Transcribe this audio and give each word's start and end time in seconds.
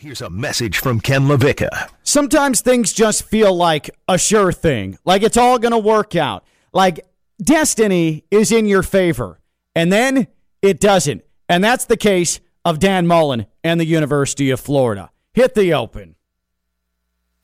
Here's 0.00 0.22
a 0.22 0.30
message 0.30 0.78
from 0.78 1.00
Ken 1.00 1.22
LaVicka. 1.22 1.88
Sometimes 2.04 2.60
things 2.60 2.92
just 2.92 3.24
feel 3.24 3.52
like 3.52 3.90
a 4.06 4.16
sure 4.16 4.52
thing, 4.52 4.96
like 5.04 5.24
it's 5.24 5.36
all 5.36 5.58
going 5.58 5.72
to 5.72 5.78
work 5.78 6.14
out, 6.14 6.44
like 6.72 7.04
destiny 7.42 8.22
is 8.30 8.52
in 8.52 8.66
your 8.66 8.84
favor. 8.84 9.40
And 9.74 9.90
then 9.90 10.28
it 10.62 10.78
doesn't. 10.78 11.24
And 11.48 11.64
that's 11.64 11.86
the 11.86 11.96
case 11.96 12.38
of 12.64 12.78
Dan 12.78 13.08
Mullen 13.08 13.46
and 13.64 13.80
the 13.80 13.86
University 13.86 14.50
of 14.50 14.60
Florida. 14.60 15.10
Hit 15.32 15.56
the 15.56 15.74
open. 15.74 16.14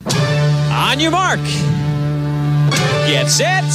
On 0.05 0.97
your 0.97 1.11
mark. 1.11 1.41
Get 3.05 3.27
set. 3.27 3.65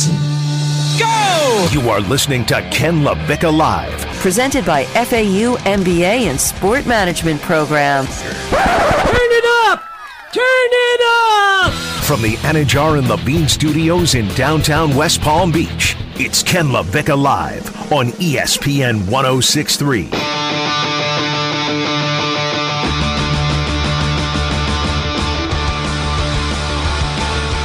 Go! 0.98 1.68
You 1.70 1.90
are 1.90 2.00
listening 2.00 2.46
to 2.46 2.62
Ken 2.70 3.02
LaVicka 3.02 3.54
Live. 3.54 4.09
Presented 4.20 4.66
by 4.66 4.84
FAU 4.84 5.56
MBA 5.64 6.28
and 6.28 6.38
Sport 6.38 6.84
Management 6.86 7.40
Program. 7.40 8.04
Turn 8.04 8.18
it 8.52 9.44
up! 9.64 9.82
Turn 10.30 10.44
it 10.44 11.00
up! 11.64 11.72
From 12.04 12.20
the 12.20 12.34
Anidjar 12.42 12.98
and 12.98 13.08
Levine 13.08 13.48
Studios 13.48 14.14
in 14.14 14.28
downtown 14.34 14.94
West 14.94 15.22
Palm 15.22 15.50
Beach, 15.50 15.96
it's 16.16 16.42
Ken 16.42 16.66
LaVicka 16.66 17.18
Live 17.18 17.90
on 17.90 18.08
ESPN 18.08 19.08
1063. 19.10 20.10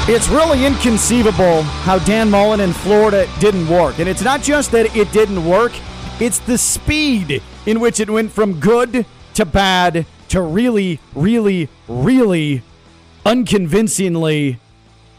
It's 0.08 0.30
really 0.30 0.66
inconceivable 0.66 1.64
how 1.64 2.00
Dan 2.00 2.30
Mullen 2.32 2.62
in 2.62 2.72
Florida 2.72 3.28
didn't 3.42 3.68
work. 3.68 4.00
And 4.00 4.08
it's 4.08 4.22
not 4.22 4.42
just 4.42 4.72
that 4.72 4.96
it 4.96 5.12
didn't 5.12 5.44
work, 5.44 5.74
it's 6.20 6.40
the 6.40 6.58
speed 6.58 7.42
in 7.66 7.80
which 7.80 8.00
it 8.00 8.10
went 8.10 8.32
from 8.32 8.60
good 8.60 9.06
to 9.34 9.46
bad 9.46 10.06
to 10.30 10.42
really, 10.42 11.00
really, 11.14 11.70
really 11.88 12.62
unconvincingly 13.26 14.60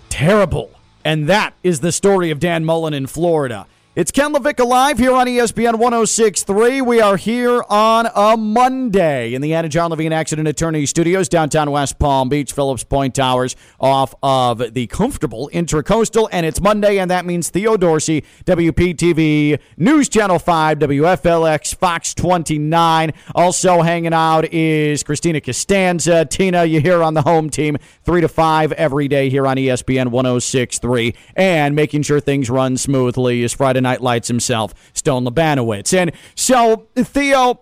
terrible. 0.09 0.71
And 1.05 1.29
that 1.29 1.55
is 1.63 1.81
the 1.81 1.93
story 1.93 2.31
of 2.31 2.41
Dan 2.41 2.65
Mullen 2.65 2.95
in 2.95 3.07
Florida. 3.07 3.67
It's 3.97 4.13
Ken 4.13 4.35
LaVicka 4.35 4.67
Live 4.67 4.99
here 4.99 5.15
on 5.15 5.27
ESPN 5.27 5.79
1063. 5.79 6.83
We 6.83 7.01
are 7.01 7.17
here 7.17 7.65
on 7.71 8.07
a 8.15 8.37
Monday 8.37 9.33
in 9.33 9.41
the 9.41 9.53
Anidjar 9.53 9.89
Levine 9.89 10.13
Accident 10.13 10.47
Attorney 10.47 10.85
Studios, 10.85 11.31
downtown 11.31 11.71
West 11.71 11.99
Palm 11.99 12.29
Beach, 12.29 12.53
Phillips 12.53 12.85
Point 12.85 13.15
Towers, 13.15 13.57
off 13.81 14.15
of 14.23 14.75
the 14.75 14.87
comfortable 14.89 15.49
Intracoastal. 15.51 16.29
And 16.31 16.45
it's 16.45 16.61
Monday, 16.61 16.99
and 16.99 17.11
that 17.11 17.25
means 17.25 17.49
Theo 17.49 17.79
Dorsey, 17.79 18.23
WPTV, 18.45 19.59
News 19.79 20.11
Channel 20.11 20.41
5, 20.41 20.79
WFLX, 20.79 21.75
Fox 21.75 22.13
29. 22.13 23.15
Also 23.35 23.81
hanging 23.81 24.13
out 24.13 24.45
is 24.53 25.03
Christina 25.05 25.41
Costanza. 25.41 26.27
Tina, 26.27 26.67
you 26.67 26.83
hear 26.83 27.03
on 27.03 27.15
the 27.15 27.23
home 27.23 27.49
team, 27.49 27.79
3 28.05 28.21
to 28.21 28.29
5 28.29 28.73
every 28.73 29.09
day 29.09 29.31
here 29.31 29.47
on 29.47 29.57
ESPN 29.57 30.11
1063. 30.11 31.15
And 31.35 31.75
making 31.75 32.03
sure 32.03 32.21
things 32.21 32.51
run 32.51 32.77
smoothly 32.77 33.43
is 33.43 33.55
Friday 33.55 33.86
Night 33.87 34.03
Lights 34.03 34.27
himself, 34.27 34.75
Stone 34.95 35.25
Labanowitz. 35.25 35.97
And 35.97 36.11
so, 36.35 36.89
Theo, 36.97 37.61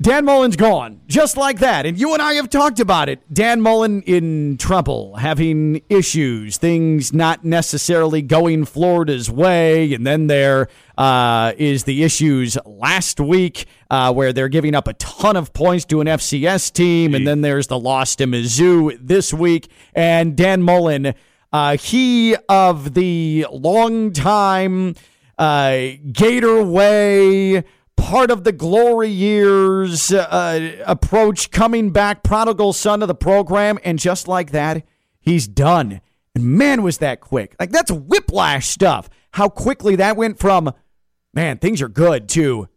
Dan 0.00 0.24
Mullen's 0.24 0.56
gone, 0.56 1.02
just 1.06 1.36
like 1.36 1.58
that. 1.58 1.84
And 1.84 1.98
you 1.98 2.14
and 2.14 2.22
I 2.22 2.34
have 2.34 2.48
talked 2.50 2.80
about 2.80 3.10
it. 3.10 3.20
Dan 3.32 3.60
Mullen 3.60 4.00
in 4.02 4.56
trouble, 4.56 5.16
having 5.16 5.82
issues, 5.90 6.56
things 6.56 7.12
not 7.12 7.44
necessarily 7.44 8.20
going 8.20 8.64
Florida's 8.64 9.30
way. 9.30 9.92
And 9.92 10.06
then 10.06 10.26
there 10.26 10.68
uh, 10.96 11.52
is 11.58 11.84
the 11.84 12.02
issues 12.02 12.56
last 12.64 13.20
week 13.20 13.66
uh, 13.90 14.12
where 14.12 14.32
they're 14.32 14.48
giving 14.48 14.74
up 14.74 14.88
a 14.88 14.94
ton 14.94 15.36
of 15.36 15.52
points 15.52 15.84
to 15.86 16.00
an 16.00 16.06
FCS 16.06 16.72
team. 16.72 17.14
And 17.14 17.26
then 17.26 17.42
there's 17.42 17.66
the 17.66 17.78
loss 17.78 18.16
to 18.16 18.24
Mizzou 18.24 18.98
this 18.98 19.32
week. 19.32 19.68
And 19.94 20.36
Dan 20.36 20.62
Mullen, 20.62 21.14
uh, 21.52 21.76
he 21.76 22.34
of 22.48 22.94
the 22.94 23.46
long 23.52 24.12
time 24.12 24.96
uh, 25.38 25.78
Gator 26.12 26.62
Way, 26.62 27.64
part 27.96 28.30
of 28.30 28.44
the 28.44 28.52
glory 28.52 29.08
years 29.08 30.12
uh, 30.12 30.82
approach, 30.86 31.50
coming 31.50 31.90
back, 31.90 32.22
prodigal 32.22 32.72
son 32.72 33.02
of 33.02 33.08
the 33.08 33.14
program, 33.14 33.78
and 33.84 33.98
just 33.98 34.28
like 34.28 34.50
that, 34.52 34.84
he's 35.20 35.46
done. 35.46 36.00
And 36.34 36.44
man, 36.44 36.82
was 36.82 36.98
that 36.98 37.20
quick! 37.20 37.54
Like 37.60 37.70
that's 37.70 37.90
whiplash 37.92 38.66
stuff. 38.68 39.08
How 39.32 39.48
quickly 39.48 39.96
that 39.96 40.16
went 40.16 40.38
from, 40.38 40.72
man, 41.32 41.58
things 41.58 41.80
are 41.82 41.88
good 41.88 42.28
to. 42.30 42.68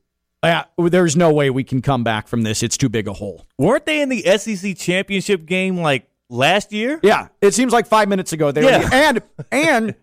Uh, 0.44 0.64
there's 0.78 1.16
no 1.16 1.34
way 1.34 1.50
we 1.50 1.64
can 1.64 1.82
come 1.82 2.04
back 2.04 2.28
from 2.28 2.44
this. 2.44 2.62
It's 2.62 2.78
too 2.78 2.90
big 2.90 3.08
a 3.08 3.14
hole. 3.14 3.48
Weren't 3.58 3.88
they 3.88 4.02
in 4.02 4.10
the 4.10 4.22
SEC 4.38 4.78
championship 4.78 5.48
game 5.48 5.78
like 5.78 6.08
last 6.30 6.72
year? 6.72 7.00
Yeah, 7.02 7.30
it 7.42 7.56
seems 7.56 7.74
like 7.74 7.88
five 7.88 8.08
minutes 8.08 8.34
ago 8.34 8.52
they 8.52 8.64
Yeah. 8.64 8.84
were, 8.84 8.94
and 8.94 9.22
and 9.52 9.96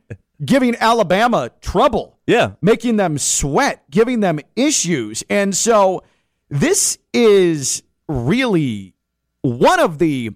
giving 0.44 0.74
Alabama 0.76 1.50
trouble. 1.60 2.13
Yeah. 2.26 2.52
making 2.62 2.96
them 2.96 3.18
sweat, 3.18 3.84
giving 3.90 4.20
them 4.20 4.40
issues. 4.56 5.22
And 5.28 5.54
so 5.54 6.02
this 6.48 6.98
is 7.12 7.82
really 8.08 8.94
one 9.42 9.80
of 9.80 9.98
the 9.98 10.30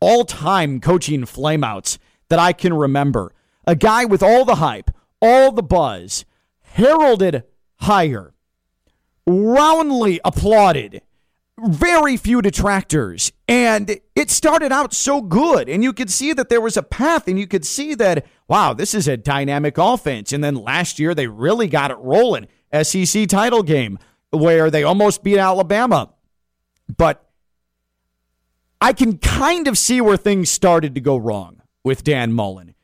all 0.00 0.24
time 0.24 0.80
coaching 0.80 1.22
flameouts 1.22 1.98
that 2.28 2.38
I 2.38 2.52
can 2.52 2.72
remember. 2.74 3.32
A 3.66 3.74
guy 3.74 4.04
with 4.04 4.22
all 4.22 4.44
the 4.44 4.56
hype, 4.56 4.90
all 5.20 5.50
the 5.50 5.62
buzz, 5.62 6.24
heralded 6.60 7.44
hire, 7.76 8.34
roundly 9.26 10.20
applauded, 10.24 11.00
very 11.58 12.16
few 12.16 12.42
detractors. 12.42 13.32
And 13.48 13.98
it 14.14 14.30
started 14.30 14.72
out 14.72 14.92
so 14.92 15.22
good. 15.22 15.68
And 15.68 15.82
you 15.82 15.92
could 15.92 16.10
see 16.10 16.32
that 16.32 16.48
there 16.48 16.60
was 16.60 16.76
a 16.76 16.82
path, 16.82 17.26
and 17.28 17.38
you 17.38 17.46
could 17.46 17.64
see 17.64 17.94
that, 17.94 18.26
wow, 18.48 18.74
this 18.74 18.94
is 18.94 19.08
a 19.08 19.16
dynamic 19.16 19.78
offense. 19.78 20.32
And 20.32 20.42
then 20.42 20.54
last 20.54 20.98
year, 20.98 21.14
they 21.14 21.26
really 21.26 21.68
got 21.68 21.90
it 21.90 21.98
rolling. 21.98 22.46
SEC 22.82 23.28
title 23.28 23.62
game 23.62 23.98
where 24.30 24.70
they 24.70 24.82
almost 24.82 25.22
beat 25.22 25.38
Alabama. 25.38 26.10
But 26.94 27.24
I 28.80 28.92
can 28.92 29.18
kind 29.18 29.68
of 29.68 29.78
see 29.78 30.00
where 30.00 30.16
things 30.16 30.50
started 30.50 30.94
to 30.94 31.00
go 31.00 31.16
wrong 31.16 31.62
with 31.84 32.04
Dan 32.04 32.32
Mullen. 32.32 32.74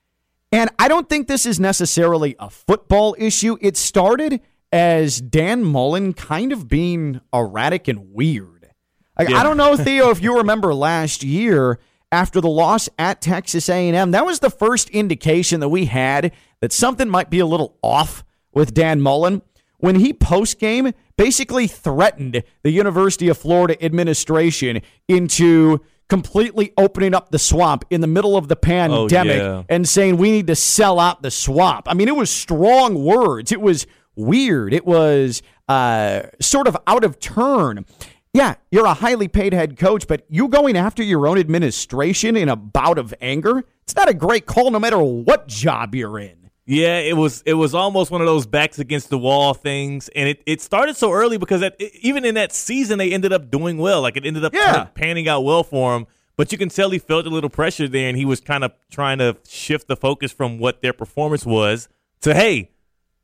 And 0.52 0.70
I 0.78 0.88
don't 0.88 1.08
think 1.08 1.28
this 1.28 1.46
is 1.46 1.60
necessarily 1.60 2.36
a 2.38 2.50
football 2.50 3.14
issue. 3.18 3.56
It 3.60 3.76
started 3.76 4.40
as 4.72 5.20
Dan 5.20 5.64
Mullen 5.64 6.12
kind 6.12 6.52
of 6.52 6.68
being 6.68 7.20
erratic 7.32 7.88
and 7.88 8.12
weird. 8.12 8.70
Like, 9.18 9.30
I 9.32 9.42
don't 9.42 9.56
know, 9.56 9.76
Theo, 9.76 10.10
if 10.10 10.22
you 10.22 10.38
remember 10.38 10.72
last 10.74 11.22
year 11.22 11.78
after 12.12 12.40
the 12.40 12.48
loss 12.48 12.88
at 12.98 13.20
Texas 13.20 13.68
A&M, 13.68 14.10
that 14.10 14.26
was 14.26 14.40
the 14.40 14.50
first 14.50 14.90
indication 14.90 15.60
that 15.60 15.68
we 15.68 15.86
had 15.86 16.32
that 16.60 16.72
something 16.72 17.08
might 17.08 17.30
be 17.30 17.38
a 17.38 17.46
little 17.46 17.78
off 17.82 18.24
with 18.52 18.74
Dan 18.74 19.00
Mullen 19.00 19.42
when 19.78 19.96
he 19.96 20.12
post 20.12 20.58
game 20.58 20.92
basically 21.16 21.66
threatened 21.66 22.42
the 22.62 22.70
University 22.70 23.28
of 23.28 23.38
Florida 23.38 23.82
administration 23.84 24.82
into 25.08 25.80
completely 26.08 26.72
opening 26.76 27.14
up 27.14 27.30
the 27.30 27.38
swamp 27.38 27.84
in 27.88 28.00
the 28.00 28.06
middle 28.06 28.36
of 28.36 28.48
the 28.48 28.56
pandemic 28.56 29.38
yeah. 29.38 29.62
and 29.68 29.88
saying 29.88 30.16
we 30.16 30.30
need 30.30 30.48
to 30.48 30.56
sell 30.56 30.98
out 30.98 31.22
the 31.22 31.30
swamp. 31.30 31.86
I 31.88 31.94
mean, 31.94 32.08
it 32.08 32.16
was 32.16 32.30
strong 32.30 33.04
words. 33.04 33.52
It 33.52 33.60
was 33.60 33.86
weird. 34.16 34.74
It 34.74 34.84
was 34.84 35.40
uh, 35.68 36.22
sort 36.40 36.66
of 36.66 36.76
out 36.86 37.04
of 37.04 37.20
turn. 37.20 37.86
Yeah, 38.32 38.54
you're 38.70 38.86
a 38.86 38.94
highly 38.94 39.26
paid 39.26 39.52
head 39.52 39.76
coach, 39.76 40.06
but 40.06 40.24
you 40.28 40.48
going 40.48 40.76
after 40.76 41.02
your 41.02 41.26
own 41.26 41.36
administration 41.38 42.36
in 42.36 42.48
a 42.48 42.54
bout 42.56 42.96
of 42.98 43.12
anger, 43.20 43.64
it's 43.82 43.96
not 43.96 44.08
a 44.08 44.14
great 44.14 44.46
call 44.46 44.70
no 44.70 44.78
matter 44.78 44.98
what 44.98 45.48
job 45.48 45.94
you're 45.94 46.18
in. 46.18 46.36
Yeah, 46.64 46.98
it 46.98 47.16
was 47.16 47.42
it 47.44 47.54
was 47.54 47.74
almost 47.74 48.12
one 48.12 48.20
of 48.20 48.28
those 48.28 48.46
backs 48.46 48.78
against 48.78 49.10
the 49.10 49.18
wall 49.18 49.54
things, 49.54 50.08
and 50.14 50.28
it, 50.28 50.42
it 50.46 50.60
started 50.60 50.96
so 50.96 51.10
early 51.10 51.36
because 51.38 51.62
at, 51.64 51.80
even 52.00 52.24
in 52.24 52.36
that 52.36 52.52
season 52.52 52.98
they 52.98 53.10
ended 53.12 53.32
up 53.32 53.50
doing 53.50 53.78
well. 53.78 54.02
Like 54.02 54.16
it 54.16 54.24
ended 54.24 54.44
up 54.44 54.54
Yeah. 54.54 54.84
panning 54.94 55.26
out 55.28 55.40
well 55.42 55.64
for 55.64 55.96
him. 55.96 56.06
But 56.36 56.52
you 56.52 56.58
can 56.58 56.68
tell 56.68 56.90
he 56.90 56.98
felt 57.00 57.26
a 57.26 57.30
little 57.30 57.50
pressure 57.50 57.88
there, 57.88 58.08
and 58.08 58.16
he 58.16 58.24
was 58.24 58.40
kind 58.40 58.62
of 58.62 58.72
trying 58.90 59.18
to 59.18 59.36
shift 59.48 59.88
the 59.88 59.96
focus 59.96 60.30
from 60.30 60.58
what 60.58 60.80
their 60.80 60.92
performance 60.92 61.44
was 61.44 61.88
to 62.20 62.32
hey, 62.32 62.70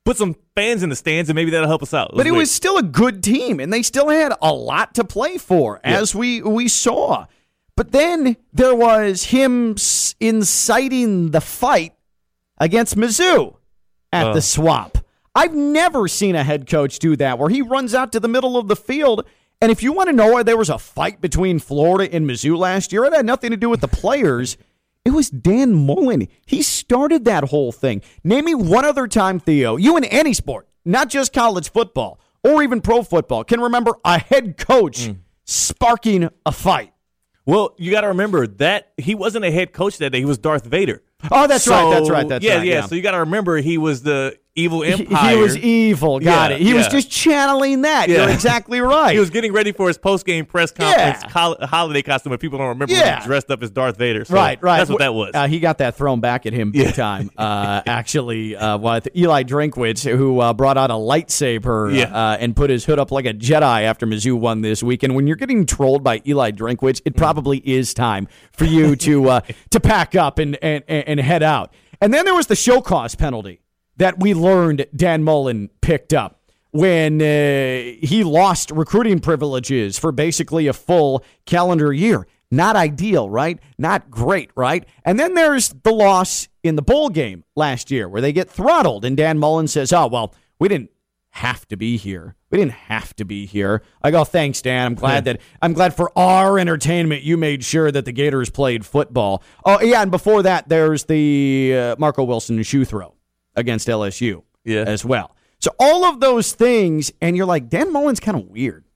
put 0.07 0.17
some 0.17 0.37
fans 0.55 0.83
in 0.83 0.89
the 0.89 0.97
stands, 0.97 1.29
and 1.29 1.35
maybe 1.35 1.51
that'll 1.51 1.69
help 1.69 1.83
us 1.83 1.93
out. 1.93 2.13
But 2.15 2.27
it 2.27 2.31
weird. 2.31 2.43
was 2.43 2.51
still 2.51 2.79
a 2.79 2.83
good 2.83 3.23
team, 3.23 3.61
and 3.61 3.71
they 3.71 3.83
still 3.83 4.09
had 4.09 4.33
a 4.41 4.55
lot 4.55 4.95
to 4.95 5.05
play 5.05 5.37
for, 5.37 5.81
as 5.85 6.15
we 6.15 6.41
we 6.41 6.69
saw. 6.69 7.27
But 7.77 7.93
then 7.93 8.39
there 8.55 8.75
was 8.75 9.25
him 9.25 9.77
inciting 10.19 11.33
the 11.33 11.43
fight 11.43 11.93
against 12.57 12.97
Mizzou 12.97 13.57
at 14.13 14.33
the 14.33 14.41
swamp. 14.41 14.99
I've 15.35 15.55
never 15.55 16.09
seen 16.09 16.35
a 16.35 16.45
head 16.45 16.67
coach 16.67 16.99
do 16.99 17.17
that, 17.17 17.39
where 17.39 17.51
he 17.51 17.61
runs 17.61 17.93
out 17.93 18.13
to 18.13 18.21
the 18.21 18.29
middle 18.29 18.57
of 18.57 18.69
the 18.69 18.77
field. 18.77 19.27
And 19.61 19.71
if 19.71 19.83
you 19.83 19.93
want 19.93 20.09
to 20.09 20.15
know 20.15 20.33
why 20.33 20.43
there 20.43 20.57
was 20.57 20.71
a 20.71 20.79
fight 20.79 21.21
between 21.21 21.59
Florida 21.59 22.11
and 22.15 22.27
Mizzou 22.27 22.57
last 22.57 22.93
year, 22.93 23.05
it 23.05 23.13
had 23.13 23.27
nothing 23.27 23.51
to 23.51 23.57
do 23.57 23.69
with 23.69 23.81
the 23.81 23.89
players. 23.89 24.57
It 25.07 25.13
was 25.13 25.31
Dan 25.31 25.73
Mullen. 25.73 26.27
He 26.47 26.63
started 26.63 27.27
that 27.27 27.45
whole 27.45 27.71
thing. 27.71 28.03
Name 28.25 28.47
me 28.47 28.57
one 28.57 28.85
other 28.85 29.07
time, 29.07 29.39
Theo, 29.39 29.77
you 29.77 29.97
in 29.97 30.03
any 30.03 30.33
sport, 30.33 30.67
not 30.85 31.09
just 31.09 31.33
college 31.33 31.71
football 31.71 32.19
or 32.43 32.61
even 32.61 32.81
pro 32.81 33.05
football, 33.05 33.45
can 33.45 33.61
remember 33.61 33.93
a 34.05 34.19
head 34.19 34.57
coach 34.57 35.07
mm. 35.07 35.19
sparking 35.45 36.29
a 36.45 36.51
fight. 36.51 36.93
Well, 37.45 37.77
you 37.79 37.93
got 37.93 38.01
to 38.01 38.09
remember 38.09 38.49
that 38.49 38.95
he 38.97 39.15
wasn't 39.15 39.45
a 39.45 39.53
head 39.53 39.73
coach 39.73 39.99
that 39.99 40.11
day. 40.11 40.19
He 40.19 40.25
was 40.25 40.39
Darth 40.39 40.65
Vader. 40.65 41.05
Oh, 41.31 41.47
that's 41.47 41.67
right. 41.69 41.91
That's 41.91 42.11
right. 42.11 42.29
That's 42.29 42.45
yeah, 42.45 42.57
right. 42.59 42.67
yeah. 42.67 42.87
So 42.87 42.95
you 42.95 43.03
got 43.03 43.13
to 43.13 43.21
remember 43.21 43.57
he 43.59 43.79
was 43.79 44.03
the 44.03 44.39
evil 44.59 44.83
empire. 44.83 45.37
He 45.37 45.37
was 45.43 45.55
evil. 45.59 46.19
Got 46.19 46.51
Yeah, 46.51 46.57
it. 46.57 46.63
He 46.63 46.73
was 46.73 46.89
just 46.89 47.11
channeling 47.11 47.83
that. 47.83 48.09
You're 48.09 48.31
exactly 48.31 48.81
right. 48.81 49.13
He 49.13 49.19
was 49.19 49.29
getting 49.29 49.53
ready 49.53 49.71
for 49.73 49.87
his 49.87 49.99
post 49.99 50.25
game 50.25 50.47
press 50.47 50.71
conference 50.71 51.21
Yeah. 51.25 51.29
hol- 51.31 51.59
holiday 51.61 52.01
costume, 52.01 52.33
and 52.33 52.41
people 52.41 52.57
don't 52.59 52.69
remember 52.69 52.95
Yeah. 52.95 53.21
he 53.21 53.27
dressed 53.27 53.51
up 53.51 53.63
as 53.63 53.71
Darth 53.71 53.99
Vader. 53.99 54.25
So 54.25 54.35
right, 54.35 54.59
right. 54.63 54.79
That's 54.79 54.89
what 54.89 55.01
that 55.01 55.13
was. 55.13 55.33
Uh, 55.35 55.47
he 55.47 55.61
got 55.61 55.77
that 55.79 55.95
thrown 55.97 56.21
back 56.21 56.47
at 56.47 56.55
him 56.55 56.71
big 56.71 56.87
Yeah. 56.87 56.93
time. 56.93 57.31
Uh, 57.37 57.83
actually, 57.87 58.57
uh, 58.57 58.79
with 58.79 59.09
Eli 59.15 59.43
Drinkwitz, 59.43 60.11
who 60.11 60.41
uh, 60.41 60.55
brought 60.55 60.79
out 60.79 60.91
a 60.91 60.95
lightsaber 60.95 61.95
Yeah. 61.95 62.05
uh, 62.05 62.37
and 62.41 62.57
put 62.57 62.71
his 62.71 62.85
hood 62.87 62.99
up 62.99 63.11
like 63.11 63.27
a 63.27 63.35
Jedi 63.35 63.83
after 63.83 64.07
Mizzou 64.07 64.39
won 64.39 64.63
this 64.63 64.83
week. 64.83 65.03
And 65.03 65.15
when 65.15 65.27
you're 65.27 65.37
getting 65.37 65.67
trolled 65.67 66.03
by 66.03 66.23
Eli 66.27 66.51
Drinkwitz, 66.53 67.03
it 67.05 67.15
probably 67.15 67.59
is 67.59 67.93
time 67.93 68.27
for 68.53 68.65
you 68.65 68.97
to 68.97 69.29
uh, 69.29 69.41
to 69.71 69.81
pack 69.81 70.15
up 70.15 70.39
and, 70.39 70.57
and 70.63 70.83
and 70.89 71.16
head 71.19 71.43
out. 71.43 71.73
And 72.01 72.13
then 72.13 72.25
there 72.25 72.35
was 72.35 72.47
the 72.47 72.57
show 72.57 72.81
cause 72.81 73.15
penalty 73.15 73.61
that 73.97 74.21
we 74.21 74.35
learned 74.35 74.87
Dan 74.95 75.25
Mullen 75.25 75.71
picked 75.81 76.13
up 76.13 76.41
when 76.71 77.23
uh, 77.23 77.97
he 78.03 78.23
lost 78.23 78.71
recruiting 78.71 79.21
privileges 79.21 79.99
for 79.99 80.13
basically 80.13 80.67
a 80.67 80.73
full 80.73 81.25
calendar 81.47 81.93
year. 81.93 82.27
Not 82.51 82.77
ideal, 82.77 83.29
right? 83.29 83.59
Not 83.79 84.11
great, 84.11 84.51
right? 84.55 84.87
And 85.05 85.19
then 85.19 85.35
there's 85.35 85.71
the 85.71 85.93
loss 85.93 86.49
in 86.63 86.77
the 86.77 86.83
bowl 86.83 87.09
game 87.09 87.45
last 87.57 87.91
year 87.91 88.09
where 88.09 88.21
they 88.21 88.33
get 88.33 88.49
throttled, 88.49 89.05
and 89.05 89.17
Dan 89.17 89.39
Mullen 89.39 89.69
says, 89.69 89.93
Oh, 89.93 90.07
well, 90.07 90.35
we 90.59 90.69
didn't 90.69 90.91
have 91.31 91.67
to 91.69 91.77
be 91.77 91.97
here. 91.97 92.37
We 92.57 92.63
didn't 92.63 92.73
have 92.89 93.15
to 93.17 93.27
be 93.27 93.45
here. 93.45 93.83
I 94.03 94.11
go, 94.11 94.25
thanks, 94.25 94.63
Dan. 94.63 94.87
I'm 94.87 94.95
glad 94.95 95.27
that 95.27 95.43
I'm 95.61 95.75
glad 95.75 95.95
for 95.95 96.11
our 96.19 96.59
entertainment 96.59 97.23
you 97.23 97.37
made 97.37 97.63
sure 97.63 97.93
that 97.93 98.07
the 98.07 98.13
Gators 98.13 98.49
played 98.49 98.87
football. 98.87 99.43
Oh 99.67 99.79
yeah, 99.83 100.01
and 100.01 100.11
before 100.11 100.43
that, 100.45 100.67
there's 100.67 101.05
the 101.05 101.75
uh, 101.77 101.97
Marco 101.99 102.25
Wilson 102.25 102.63
shoe 102.63 102.87
throw 102.87 103.15
against 103.57 103.89
LSU 103.89 104.43
Yeah. 104.65 104.85
as 104.87 105.05
well. 105.05 105.37
So 105.61 105.71
all 105.79 106.07
of 106.07 106.21
those 106.21 106.55
things, 106.55 107.13
and 107.21 107.37
you're 107.37 107.45
like, 107.45 107.69
Dan 107.69 107.93
Mullen's 107.93 108.21
kind 108.21 108.39
of 108.39 108.47
weird. 108.47 108.87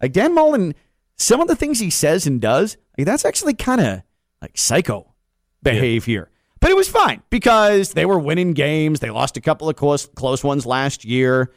Like 0.00 0.12
Dan 0.12 0.34
Mullen, 0.34 0.74
some 1.18 1.42
of 1.42 1.48
the 1.48 1.56
things 1.56 1.78
he 1.78 1.90
says 1.90 2.26
and 2.26 2.40
does, 2.40 2.78
like, 2.96 3.06
that's 3.06 3.26
actually 3.26 3.52
kind 3.52 3.82
of 3.82 4.02
like 4.40 4.56
psycho 4.56 5.12
behavior. 5.62 6.30
But 6.60 6.70
it 6.70 6.76
was 6.76 6.88
fine 6.88 7.22
because 7.28 7.92
they 7.92 8.06
were 8.06 8.18
winning 8.18 8.54
games. 8.54 9.00
They 9.00 9.10
lost 9.10 9.36
a 9.36 9.42
couple 9.42 9.68
of 9.68 9.76
close, 9.76 10.06
close 10.06 10.42
ones 10.42 10.64
last 10.64 11.04
year. 11.04 11.52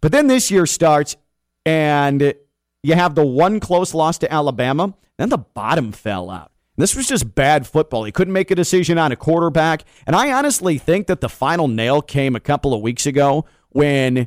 But 0.00 0.12
then 0.12 0.26
this 0.26 0.50
year 0.50 0.66
starts, 0.66 1.16
and 1.64 2.34
you 2.82 2.94
have 2.94 3.14
the 3.14 3.24
one 3.24 3.60
close 3.60 3.94
loss 3.94 4.18
to 4.18 4.32
Alabama. 4.32 4.94
Then 5.16 5.28
the 5.28 5.38
bottom 5.38 5.92
fell 5.92 6.30
out. 6.30 6.50
This 6.76 6.96
was 6.96 7.06
just 7.06 7.34
bad 7.34 7.66
football. 7.66 8.04
He 8.04 8.10
couldn't 8.12 8.32
make 8.32 8.50
a 8.50 8.54
decision 8.54 8.98
on 8.98 9.12
a 9.12 9.16
quarterback. 9.16 9.84
And 10.06 10.16
I 10.16 10.32
honestly 10.32 10.76
think 10.76 11.06
that 11.06 11.20
the 11.20 11.28
final 11.28 11.68
nail 11.68 12.02
came 12.02 12.34
a 12.34 12.40
couple 12.40 12.74
of 12.74 12.80
weeks 12.82 13.06
ago 13.06 13.44
when 13.70 14.26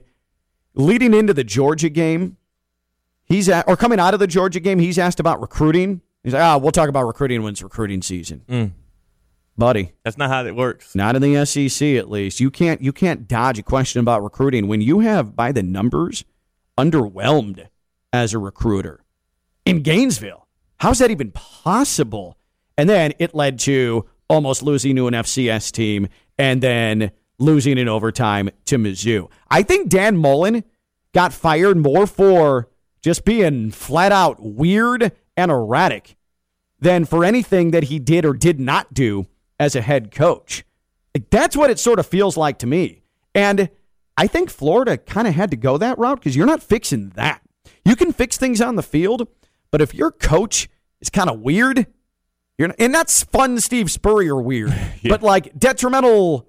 leading 0.73 1.13
into 1.13 1.33
the 1.33 1.43
Georgia 1.43 1.89
game, 1.89 2.37
he's 3.25 3.49
at, 3.49 3.67
or 3.67 3.75
coming 3.75 3.99
out 3.99 4.13
of 4.13 4.21
the 4.21 4.27
Georgia 4.27 4.61
game, 4.61 4.79
he's 4.79 4.97
asked 4.97 5.19
about 5.19 5.41
recruiting. 5.41 6.01
He's 6.23 6.33
like, 6.33 6.41
ah, 6.41 6.57
we'll 6.57 6.71
talk 6.71 6.87
about 6.89 7.03
recruiting 7.05 7.43
when 7.43 7.51
it's 7.51 7.61
recruiting 7.61 8.01
season. 8.01 8.73
Buddy, 9.57 9.93
That's 10.03 10.17
not 10.17 10.29
how 10.29 10.45
it 10.45 10.55
works. 10.55 10.93
not 10.93 11.15
in 11.15 11.21
the 11.21 11.45
SEC 11.45 11.95
at 11.95 12.09
least. 12.11 12.39
You 12.39 12.51
can't 12.51 12.81
you 12.81 12.93
can't 12.93 13.27
dodge 13.27 13.57
a 13.57 13.63
question 13.63 13.99
about 13.99 14.23
recruiting 14.23 14.67
when 14.67 14.81
you 14.81 14.99
have 14.99 15.35
by 15.35 15.51
the 15.51 15.63
numbers 15.63 16.23
underwhelmed 16.77 17.67
as 18.13 18.33
a 18.33 18.39
recruiter 18.39 19.03
in 19.65 19.81
Gainesville. 19.81 20.47
How's 20.79 20.99
that 20.99 21.11
even 21.11 21.31
possible? 21.31 22.37
And 22.77 22.87
then 22.87 23.13
it 23.19 23.33
led 23.33 23.57
to 23.61 24.05
almost 24.29 24.61
losing 24.61 24.95
to 24.95 25.07
an 25.07 25.13
FCS 25.15 25.71
team 25.71 26.07
and 26.37 26.61
then 26.61 27.11
losing 27.39 27.77
in 27.77 27.87
overtime 27.87 28.49
to 28.65 28.77
Mizzou. 28.77 29.29
I 29.49 29.63
think 29.63 29.89
Dan 29.89 30.17
Mullen 30.17 30.63
got 31.13 31.33
fired 31.33 31.77
more 31.77 32.05
for 32.05 32.69
just 33.01 33.25
being 33.25 33.71
flat 33.71 34.11
out 34.11 34.39
weird 34.39 35.11
and 35.35 35.49
erratic 35.49 36.15
than 36.79 37.05
for 37.05 37.25
anything 37.25 37.71
that 37.71 37.85
he 37.85 37.97
did 37.97 38.23
or 38.25 38.33
did 38.33 38.59
not 38.59 38.93
do 38.93 39.25
as 39.59 39.75
a 39.75 39.81
head 39.81 40.11
coach. 40.11 40.63
Like, 41.15 41.29
that's 41.29 41.55
what 41.55 41.69
it 41.69 41.79
sort 41.79 41.99
of 41.99 42.05
feels 42.05 42.37
like 42.37 42.59
to 42.59 42.67
me. 42.67 43.01
And 43.33 43.69
I 44.17 44.27
think 44.27 44.49
Florida 44.49 44.97
kind 44.97 45.27
of 45.27 45.35
had 45.35 45.51
to 45.51 45.57
go 45.57 45.77
that 45.77 45.97
route 45.97 46.19
because 46.19 46.35
you're 46.35 46.45
not 46.45 46.63
fixing 46.63 47.09
that. 47.09 47.41
You 47.85 47.95
can 47.95 48.11
fix 48.11 48.37
things 48.37 48.61
on 48.61 48.75
the 48.75 48.83
field, 48.83 49.27
but 49.71 49.81
if 49.81 49.93
your 49.93 50.11
coach 50.11 50.69
is 50.99 51.09
kind 51.09 51.29
of 51.29 51.39
weird, 51.39 51.87
you're 52.57 52.69
not, 52.69 52.77
and 52.79 52.93
that's 52.93 53.23
fun 53.23 53.59
Steve 53.59 53.91
Spurrier 53.91 54.35
weird, 54.35 54.73
but 55.03 55.21
like 55.21 55.57
detrimental, 55.57 56.47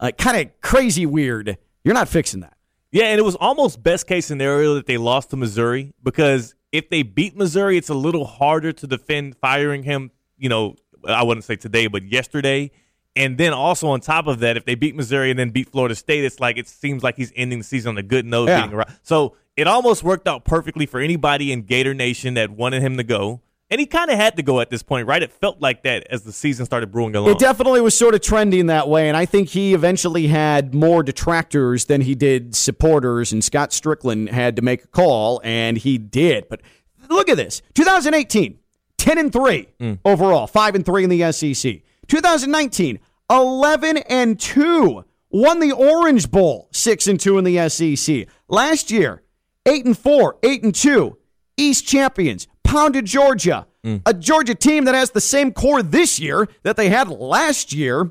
like 0.00 0.18
kind 0.18 0.46
of 0.46 0.60
crazy 0.60 1.06
weird, 1.06 1.56
you're 1.84 1.94
not 1.94 2.08
fixing 2.08 2.40
that. 2.40 2.56
Yeah, 2.90 3.06
and 3.06 3.18
it 3.18 3.22
was 3.24 3.34
almost 3.36 3.82
best 3.82 4.06
case 4.06 4.26
scenario 4.26 4.74
that 4.74 4.86
they 4.86 4.98
lost 4.98 5.30
to 5.30 5.36
Missouri 5.36 5.92
because 6.02 6.54
if 6.70 6.90
they 6.90 7.02
beat 7.02 7.36
Missouri, 7.36 7.76
it's 7.76 7.88
a 7.88 7.94
little 7.94 8.24
harder 8.24 8.72
to 8.72 8.86
defend 8.86 9.36
firing 9.36 9.82
him. 9.82 10.10
You 10.36 10.48
know, 10.48 10.76
I 11.06 11.22
wouldn't 11.22 11.44
say 11.44 11.56
today, 11.56 11.86
but 11.86 12.04
yesterday. 12.04 12.70
And 13.16 13.38
then 13.38 13.52
also 13.52 13.88
on 13.88 14.00
top 14.00 14.26
of 14.26 14.40
that, 14.40 14.56
if 14.56 14.64
they 14.64 14.74
beat 14.74 14.96
Missouri 14.96 15.30
and 15.30 15.38
then 15.38 15.50
beat 15.50 15.68
Florida 15.68 15.94
State, 15.94 16.24
it's 16.24 16.40
like 16.40 16.58
it 16.58 16.66
seems 16.66 17.02
like 17.04 17.16
he's 17.16 17.32
ending 17.36 17.58
the 17.58 17.64
season 17.64 17.90
on 17.90 17.98
a 17.98 18.02
good 18.02 18.26
note. 18.26 18.48
Yeah. 18.48 18.68
around. 18.70 18.98
So 19.02 19.36
it 19.56 19.68
almost 19.68 20.02
worked 20.02 20.26
out 20.26 20.44
perfectly 20.44 20.86
for 20.86 20.98
anybody 21.00 21.52
in 21.52 21.62
Gator 21.62 21.94
Nation 21.94 22.34
that 22.34 22.50
wanted 22.50 22.82
him 22.82 22.96
to 22.96 23.04
go. 23.04 23.40
And 23.70 23.80
he 23.80 23.86
kind 23.86 24.10
of 24.10 24.16
had 24.16 24.36
to 24.36 24.42
go 24.42 24.60
at 24.60 24.68
this 24.68 24.82
point, 24.82 25.08
right? 25.08 25.22
It 25.22 25.32
felt 25.32 25.60
like 25.60 25.84
that 25.84 26.06
as 26.10 26.22
the 26.22 26.32
season 26.32 26.66
started 26.66 26.92
brewing 26.92 27.16
along. 27.16 27.30
It 27.30 27.38
definitely 27.38 27.80
was 27.80 27.96
sort 27.96 28.14
of 28.14 28.20
trending 28.20 28.66
that 28.66 28.88
way, 28.88 29.08
and 29.08 29.16
I 29.16 29.24
think 29.24 29.48
he 29.48 29.74
eventually 29.74 30.26
had 30.26 30.74
more 30.74 31.02
detractors 31.02 31.86
than 31.86 32.02
he 32.02 32.14
did 32.14 32.54
supporters, 32.54 33.32
and 33.32 33.42
Scott 33.42 33.70
Stricklin 33.70 34.28
had 34.28 34.56
to 34.56 34.62
make 34.62 34.84
a 34.84 34.86
call, 34.88 35.40
and 35.42 35.78
he 35.78 35.96
did. 35.96 36.48
But 36.48 36.60
look 37.08 37.28
at 37.28 37.36
this 37.36 37.62
2018, 37.74 38.58
10 39.04 39.18
and 39.18 39.32
3 39.34 39.68
mm. 39.78 39.98
overall, 40.02 40.46
5 40.46 40.76
and 40.76 40.86
3 40.86 41.04
in 41.04 41.10
the 41.10 41.30
SEC. 41.30 41.82
2019, 42.08 42.98
11 43.30 43.98
and 43.98 44.40
2, 44.40 45.04
won 45.28 45.60
the 45.60 45.72
Orange 45.72 46.30
Bowl, 46.30 46.70
6 46.72 47.06
and 47.08 47.20
2 47.20 47.36
in 47.36 47.44
the 47.44 47.68
SEC. 47.68 48.26
Last 48.48 48.90
year, 48.90 49.22
8 49.66 49.84
and 49.84 49.98
4, 49.98 50.38
8 50.42 50.62
and 50.62 50.74
2, 50.74 51.18
East 51.58 51.86
champions, 51.86 52.48
pounded 52.62 53.04
Georgia. 53.04 53.66
Mm. 53.84 54.00
A 54.06 54.14
Georgia 54.14 54.54
team 54.54 54.86
that 54.86 54.94
has 54.94 55.10
the 55.10 55.20
same 55.20 55.52
core 55.52 55.82
this 55.82 56.18
year 56.18 56.48
that 56.62 56.78
they 56.78 56.88
had 56.88 57.10
last 57.10 57.74
year. 57.74 58.10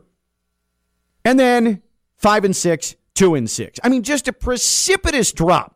And 1.25 1.39
then 1.39 1.81
5 2.17 2.45
and 2.45 2.55
6, 2.55 2.95
2 3.15 3.33
and 3.33 3.49
6. 3.49 3.79
I 3.83 3.89
mean, 3.89 4.03
just 4.03 4.27
a 4.27 4.33
precipitous 4.33 5.31
drop. 5.31 5.75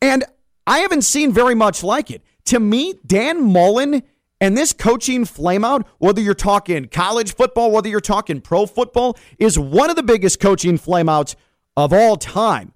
And 0.00 0.24
I 0.66 0.78
haven't 0.78 1.02
seen 1.02 1.30
very 1.30 1.54
much 1.54 1.82
like 1.84 2.10
it. 2.10 2.22
To 2.48 2.58
me, 2.58 2.94
Dan 3.06 3.52
Mullen 3.52 4.02
and 4.40 4.56
this 4.56 4.72
coaching 4.72 5.26
flameout, 5.26 5.84
whether 5.98 6.22
you're 6.22 6.32
talking 6.32 6.88
college 6.88 7.34
football, 7.34 7.70
whether 7.70 7.90
you're 7.90 8.00
talking 8.00 8.40
pro 8.40 8.64
football, 8.64 9.18
is 9.38 9.58
one 9.58 9.90
of 9.90 9.96
the 9.96 10.02
biggest 10.02 10.40
coaching 10.40 10.78
flameouts 10.78 11.34
of 11.76 11.92
all 11.92 12.16
time. 12.16 12.72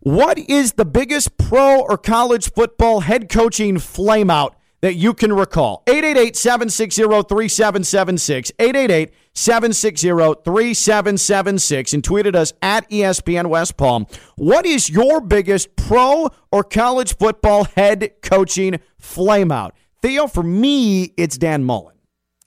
What 0.00 0.36
is 0.38 0.72
the 0.72 0.84
biggest 0.84 1.38
pro 1.38 1.80
or 1.80 1.96
college 1.96 2.52
football 2.52 3.00
head 3.00 3.30
coaching 3.30 3.76
flameout 3.76 4.56
that 4.82 4.94
you 4.94 5.14
can 5.14 5.32
recall? 5.32 5.82
888 5.86 6.36
760 6.36 7.02
3776. 7.02 8.52
888 8.58 9.12
760 9.32 10.08
3776. 10.44 11.92
And 11.94 12.02
tweeted 12.02 12.34
us 12.34 12.52
at 12.60 12.88
ESPN 12.90 13.46
West 13.46 13.76
Palm. 13.76 14.06
What 14.36 14.66
is 14.66 14.90
your 14.90 15.20
biggest 15.20 15.74
pro 15.76 16.28
or 16.50 16.62
college 16.62 17.16
football 17.16 17.64
head 17.64 18.10
coaching 18.22 18.78
flameout? 19.00 19.70
Theo, 20.02 20.26
for 20.26 20.42
me, 20.42 21.14
it's 21.16 21.38
Dan 21.38 21.62
Mullen. 21.64 21.96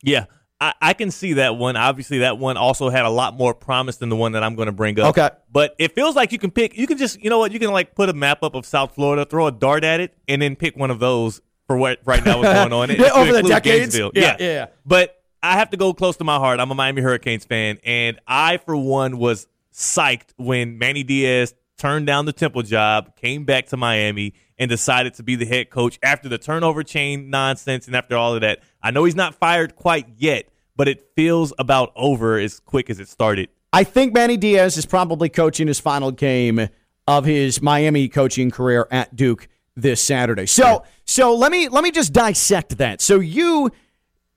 Yeah, 0.04 0.26
I, 0.60 0.74
I 0.82 0.94
can 0.94 1.12
see 1.12 1.34
that 1.34 1.58
one. 1.58 1.76
Obviously, 1.76 2.20
that 2.20 2.38
one 2.38 2.58
also 2.58 2.90
had 2.90 3.06
a 3.06 3.10
lot 3.10 3.36
more 3.36 3.54
promise 3.54 3.98
than 3.98 4.10
the 4.10 4.16
one 4.16 4.34
that 4.34 4.44
I'm 4.44 4.56
going 4.56 4.68
to 4.68 4.72
bring 4.72 5.00
up. 5.00 5.18
Okay. 5.18 5.30
But 5.52 5.76
it 5.80 5.96
feels 5.96 6.16
like 6.16 6.32
you 6.32 6.40
can 6.40 6.52
pick, 6.52 6.78
you 6.78 6.86
can 6.86 6.98
just, 6.98 7.22
you 7.22 7.30
know 7.30 7.40
what, 7.40 7.52
you 7.52 7.60
can 7.60 7.72
like 7.72 7.96
put 7.96 8.10
a 8.10 8.14
map 8.14 8.44
up 8.44 8.56
of 8.56 8.66
South 8.66 8.94
Florida, 8.94 9.26
throw 9.26 9.48
a 9.48 9.52
dart 9.52 9.84
at 9.84 10.00
it, 10.00 10.18
and 10.28 10.42
then 10.42 10.56
pick 10.56 10.76
one 10.76 10.92
of 10.92 11.00
those 11.00 11.42
for 11.68 11.78
what 11.78 12.00
right 12.06 12.24
now 12.24 12.42
is 12.42 12.54
going 12.54 12.74
on. 12.74 12.90
It 12.96 13.00
Yeah, 13.00 13.12
over 13.14 13.34
the 13.34 13.44
decades? 13.44 13.98
Yeah, 13.98 14.10
yeah, 14.14 14.36
yeah. 14.40 14.66
But 14.86 15.22
I 15.42 15.54
have 15.58 15.70
to 15.72 15.78
go 15.78 15.94
close 15.94 16.18
to 16.18 16.24
my 16.24 16.38
heart. 16.38 16.60
I'm 16.60 16.72
a 16.72 16.76
Miami 16.76 17.02
Hurricanes 17.02 17.46
fan, 17.46 17.80
and 17.84 18.20
I, 18.28 18.58
for 18.58 18.76
one, 18.76 19.18
was 19.18 19.48
psyched 19.74 20.30
when 20.38 20.78
Manny 20.78 21.04
Diaz 21.04 21.54
turned 21.78 22.08
down 22.08 22.26
the 22.26 22.34
Temple 22.34 22.62
job, 22.62 23.16
came 23.16 23.46
back 23.46 23.68
to 23.68 23.78
Miami, 23.78 24.34
and 24.58 24.70
decided 24.70 25.14
to 25.16 25.24
be 25.24 25.36
the 25.36 25.46
head 25.46 25.70
coach 25.70 26.00
after 26.02 26.30
the 26.30 26.38
turnover 26.38 26.84
chain 26.84 27.30
nonsense 27.30 27.88
and 27.88 27.96
after 27.96 28.16
all 28.16 28.34
of 28.34 28.42
that. 28.42 28.60
I 28.82 28.92
know 28.92 29.04
he's 29.04 29.16
not 29.16 29.36
fired 29.36 29.76
quite 29.76 30.08
yet, 30.18 30.48
but 30.76 30.88
it 30.88 31.12
feels 31.16 31.54
about 31.60 31.92
over 31.96 32.40
as 32.40 32.60
quick 32.60 32.90
as 32.90 33.00
it 33.00 33.10
started. 33.10 33.50
I 33.74 33.84
think 33.84 34.14
Manny 34.14 34.38
Diaz 34.38 34.78
is 34.78 34.86
probably 34.86 35.28
coaching 35.28 35.68
his 35.68 35.80
final 35.80 36.12
game 36.12 36.70
of 37.08 37.26
his 37.26 37.62
Miami 37.62 38.08
coaching 38.08 38.50
career 38.50 38.88
at 38.90 39.16
Duke 39.16 39.48
this 39.76 40.02
Saturday. 40.02 40.46
So 40.46 40.84
so 41.06 41.36
let 41.36 41.52
me 41.52 41.68
let 41.70 41.84
me 41.84 41.92
just 41.92 42.14
dissect 42.14 42.78
that. 42.78 43.02
So 43.02 43.20
you 43.20 43.72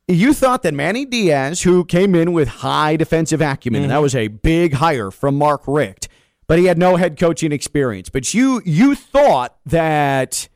you 0.07 0.33
thought 0.33 0.63
that 0.63 0.75
Manny 0.75 1.05
Diaz, 1.05 1.63
who 1.63 1.85
came 1.85 2.15
in 2.15 2.33
with 2.33 2.49
high 2.49 2.97
defensive 2.97 3.41
acumen, 3.41 3.83
and 3.83 3.91
that 3.91 3.97
mm-hmm. 3.97 4.03
was 4.03 4.15
a 4.15 4.29
big 4.29 4.75
hire 4.75 5.11
from 5.11 5.37
Mark 5.37 5.63
Richt, 5.67 6.09
but 6.47 6.59
he 6.59 6.65
had 6.65 6.79
no 6.79 6.97
head 6.97 7.19
coaching 7.19 7.53
experience. 7.53 8.09
But 8.09 8.35
you 8.35 8.63
you 8.65 8.95
thought 8.95 9.57
that 9.67 10.49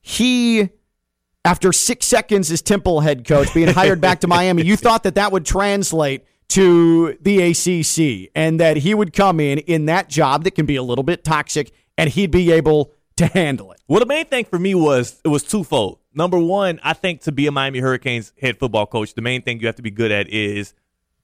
he 0.00 0.70
after 1.44 1.72
six 1.72 2.06
seconds 2.06 2.50
as 2.50 2.62
Temple 2.62 3.00
head 3.00 3.26
coach, 3.26 3.52
being 3.54 3.68
hired 3.68 4.00
back 4.00 4.20
to 4.20 4.28
Miami, 4.28 4.62
you 4.64 4.76
thought 4.76 5.02
that 5.02 5.16
that 5.16 5.32
would 5.32 5.44
translate 5.44 6.24
to 6.48 7.16
the 7.20 7.40
ACC 7.50 8.30
and 8.34 8.58
that 8.60 8.78
he 8.78 8.92
would 8.92 9.12
come 9.12 9.38
in 9.38 9.58
in 9.58 9.86
that 9.86 10.08
job 10.08 10.44
that 10.44 10.52
can 10.52 10.66
be 10.66 10.76
a 10.76 10.82
little 10.82 11.04
bit 11.04 11.22
toxic 11.22 11.72
and 11.96 12.10
he'd 12.10 12.30
be 12.30 12.50
able 12.50 12.92
to 13.20 13.26
handle 13.26 13.72
it. 13.72 13.80
Well, 13.86 14.00
the 14.00 14.06
main 14.06 14.24
thing 14.24 14.44
for 14.44 14.58
me 14.58 14.74
was 14.74 15.20
it 15.24 15.28
was 15.28 15.42
twofold. 15.42 15.98
Number 16.14 16.38
one, 16.38 16.80
I 16.82 16.94
think 16.94 17.22
to 17.22 17.32
be 17.32 17.46
a 17.46 17.52
Miami 17.52 17.78
Hurricanes 17.78 18.32
head 18.40 18.58
football 18.58 18.86
coach, 18.86 19.14
the 19.14 19.22
main 19.22 19.42
thing 19.42 19.60
you 19.60 19.66
have 19.66 19.76
to 19.76 19.82
be 19.82 19.90
good 19.90 20.10
at 20.10 20.28
is 20.28 20.74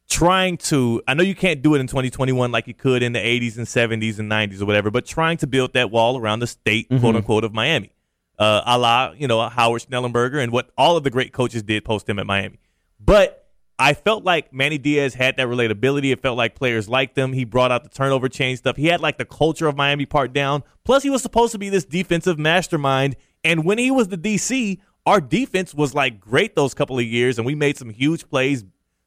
trying 0.09 0.59
to. 0.59 1.03
I 1.09 1.15
know 1.15 1.23
you 1.23 1.35
can't 1.35 1.63
do 1.63 1.75
it 1.75 1.81
in 1.81 1.87
2021 1.87 2.53
like 2.53 2.67
you 2.69 2.75
could 2.75 3.03
in 3.03 3.13
the 3.13 3.19
80s 3.19 3.57
and 3.57 3.67
70s 3.67 4.19
and 4.19 4.31
90s 4.31 4.61
or 4.61 4.67
whatever, 4.67 4.91
but 4.91 5.07
trying 5.07 5.39
to 5.39 5.47
build 5.47 5.73
that 5.73 5.91
wall 5.91 6.19
around 6.19 6.41
the 6.41 6.47
state, 6.47 6.89
quote 6.89 7.17
unquote, 7.17 7.45
of 7.45 7.53
Miami, 7.53 7.91
uh, 8.39 8.63
a 8.67 8.79
la 8.79 9.13
you 9.13 9.27
know 9.27 9.49
Howard 9.49 9.83
Schnellenberger 9.83 10.43
and 10.43 10.53
what 10.53 10.71
all 10.77 10.97
of 10.97 11.05
the 11.05 11.11
great 11.11 11.33
coaches 11.33 11.63
did 11.63 11.85
post 11.85 12.09
him 12.09 12.19
at 12.19 12.27
Miami. 12.27 12.59
But 13.01 13.46
I 13.79 13.93
felt 13.93 14.25
like 14.25 14.53
Manny 14.55 14.79
Diaz 14.79 15.13
had 15.15 15.37
that 15.37 15.49
relatability. 15.49 16.11
It 16.13 16.23
felt 16.23 16.37
like 16.39 16.55
players 16.55 16.89
liked 16.89 17.17
him. 17.17 17.33
He 17.35 17.45
brought 17.45 17.71
out 17.71 17.83
the 17.85 17.91
turnover 17.91 18.29
chain 18.29 18.57
stuff. 18.57 18.77
He 18.77 18.87
had 18.87 19.01
like 19.01 19.19
the 19.19 19.25
culture 19.27 19.67
of 19.67 19.77
Miami 19.77 20.07
part 20.07 20.33
down. 20.33 20.63
Plus, 20.85 21.03
he 21.03 21.11
was 21.11 21.21
supposed 21.23 21.53
to 21.53 21.59
be 21.59 21.69
this 21.69 21.85
defensive 21.85 22.39
mastermind. 22.39 23.17
And 23.45 23.65
when 23.65 23.77
he 23.79 23.91
was 23.91 24.09
the 24.09 24.17
DC, 24.17 24.79
our 25.05 25.21
defense 25.21 25.75
was 25.75 25.95
like 25.95 26.19
great 26.21 26.55
those 26.57 26.73
couple 26.75 26.99
of 26.99 27.05
years, 27.05 27.39
and 27.39 27.45
we 27.47 27.55
made 27.55 27.77
some 27.77 27.91
huge 27.91 28.29
plays, 28.31 28.65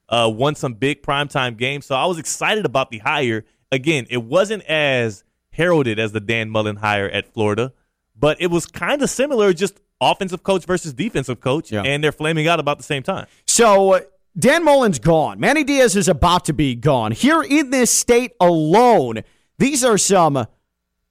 uh, 0.07 0.31
won 0.33 0.53
some 0.55 0.73
big 0.75 1.01
primetime 1.01 1.57
games. 1.57 1.85
So 1.88 1.95
I 1.95 2.05
was 2.05 2.19
excited 2.19 2.65
about 2.65 2.91
the 2.91 2.99
hire. 2.99 3.45
Again, 3.71 4.05
it 4.09 4.23
wasn't 4.23 4.63
as 4.65 5.23
heralded 5.51 5.97
as 5.99 6.11
the 6.11 6.19
Dan 6.19 6.49
Mullen 6.49 6.75
hire 6.77 7.09
at 7.09 7.33
Florida, 7.33 7.73
but 8.15 8.39
it 8.39 8.47
was 8.47 8.65
kind 8.67 9.01
of 9.01 9.09
similar, 9.09 9.51
just 9.51 9.79
offensive 9.99 10.43
coach 10.43 10.65
versus 10.65 10.93
defensive 10.93 11.41
coach, 11.41 11.71
Yeah. 11.71 11.81
and 11.81 12.03
they're 12.03 12.11
flaming 12.11 12.47
out 12.47 12.59
about 12.59 12.77
the 12.77 12.83
same 12.83 13.03
time. 13.03 13.25
So 13.47 13.93
uh, 13.95 13.99
Dan 14.38 14.63
Mullen's 14.63 15.00
gone. 15.00 15.39
Manny 15.39 15.63
Diaz 15.63 15.95
is 15.95 16.07
about 16.07 16.45
to 16.45 16.53
be 16.53 16.75
gone. 16.75 17.12
Here 17.12 17.41
in 17.41 17.71
this 17.71 17.91
state 17.91 18.33
alone, 18.39 19.24
these 19.57 19.83
are 19.83 19.98
some 19.98 20.45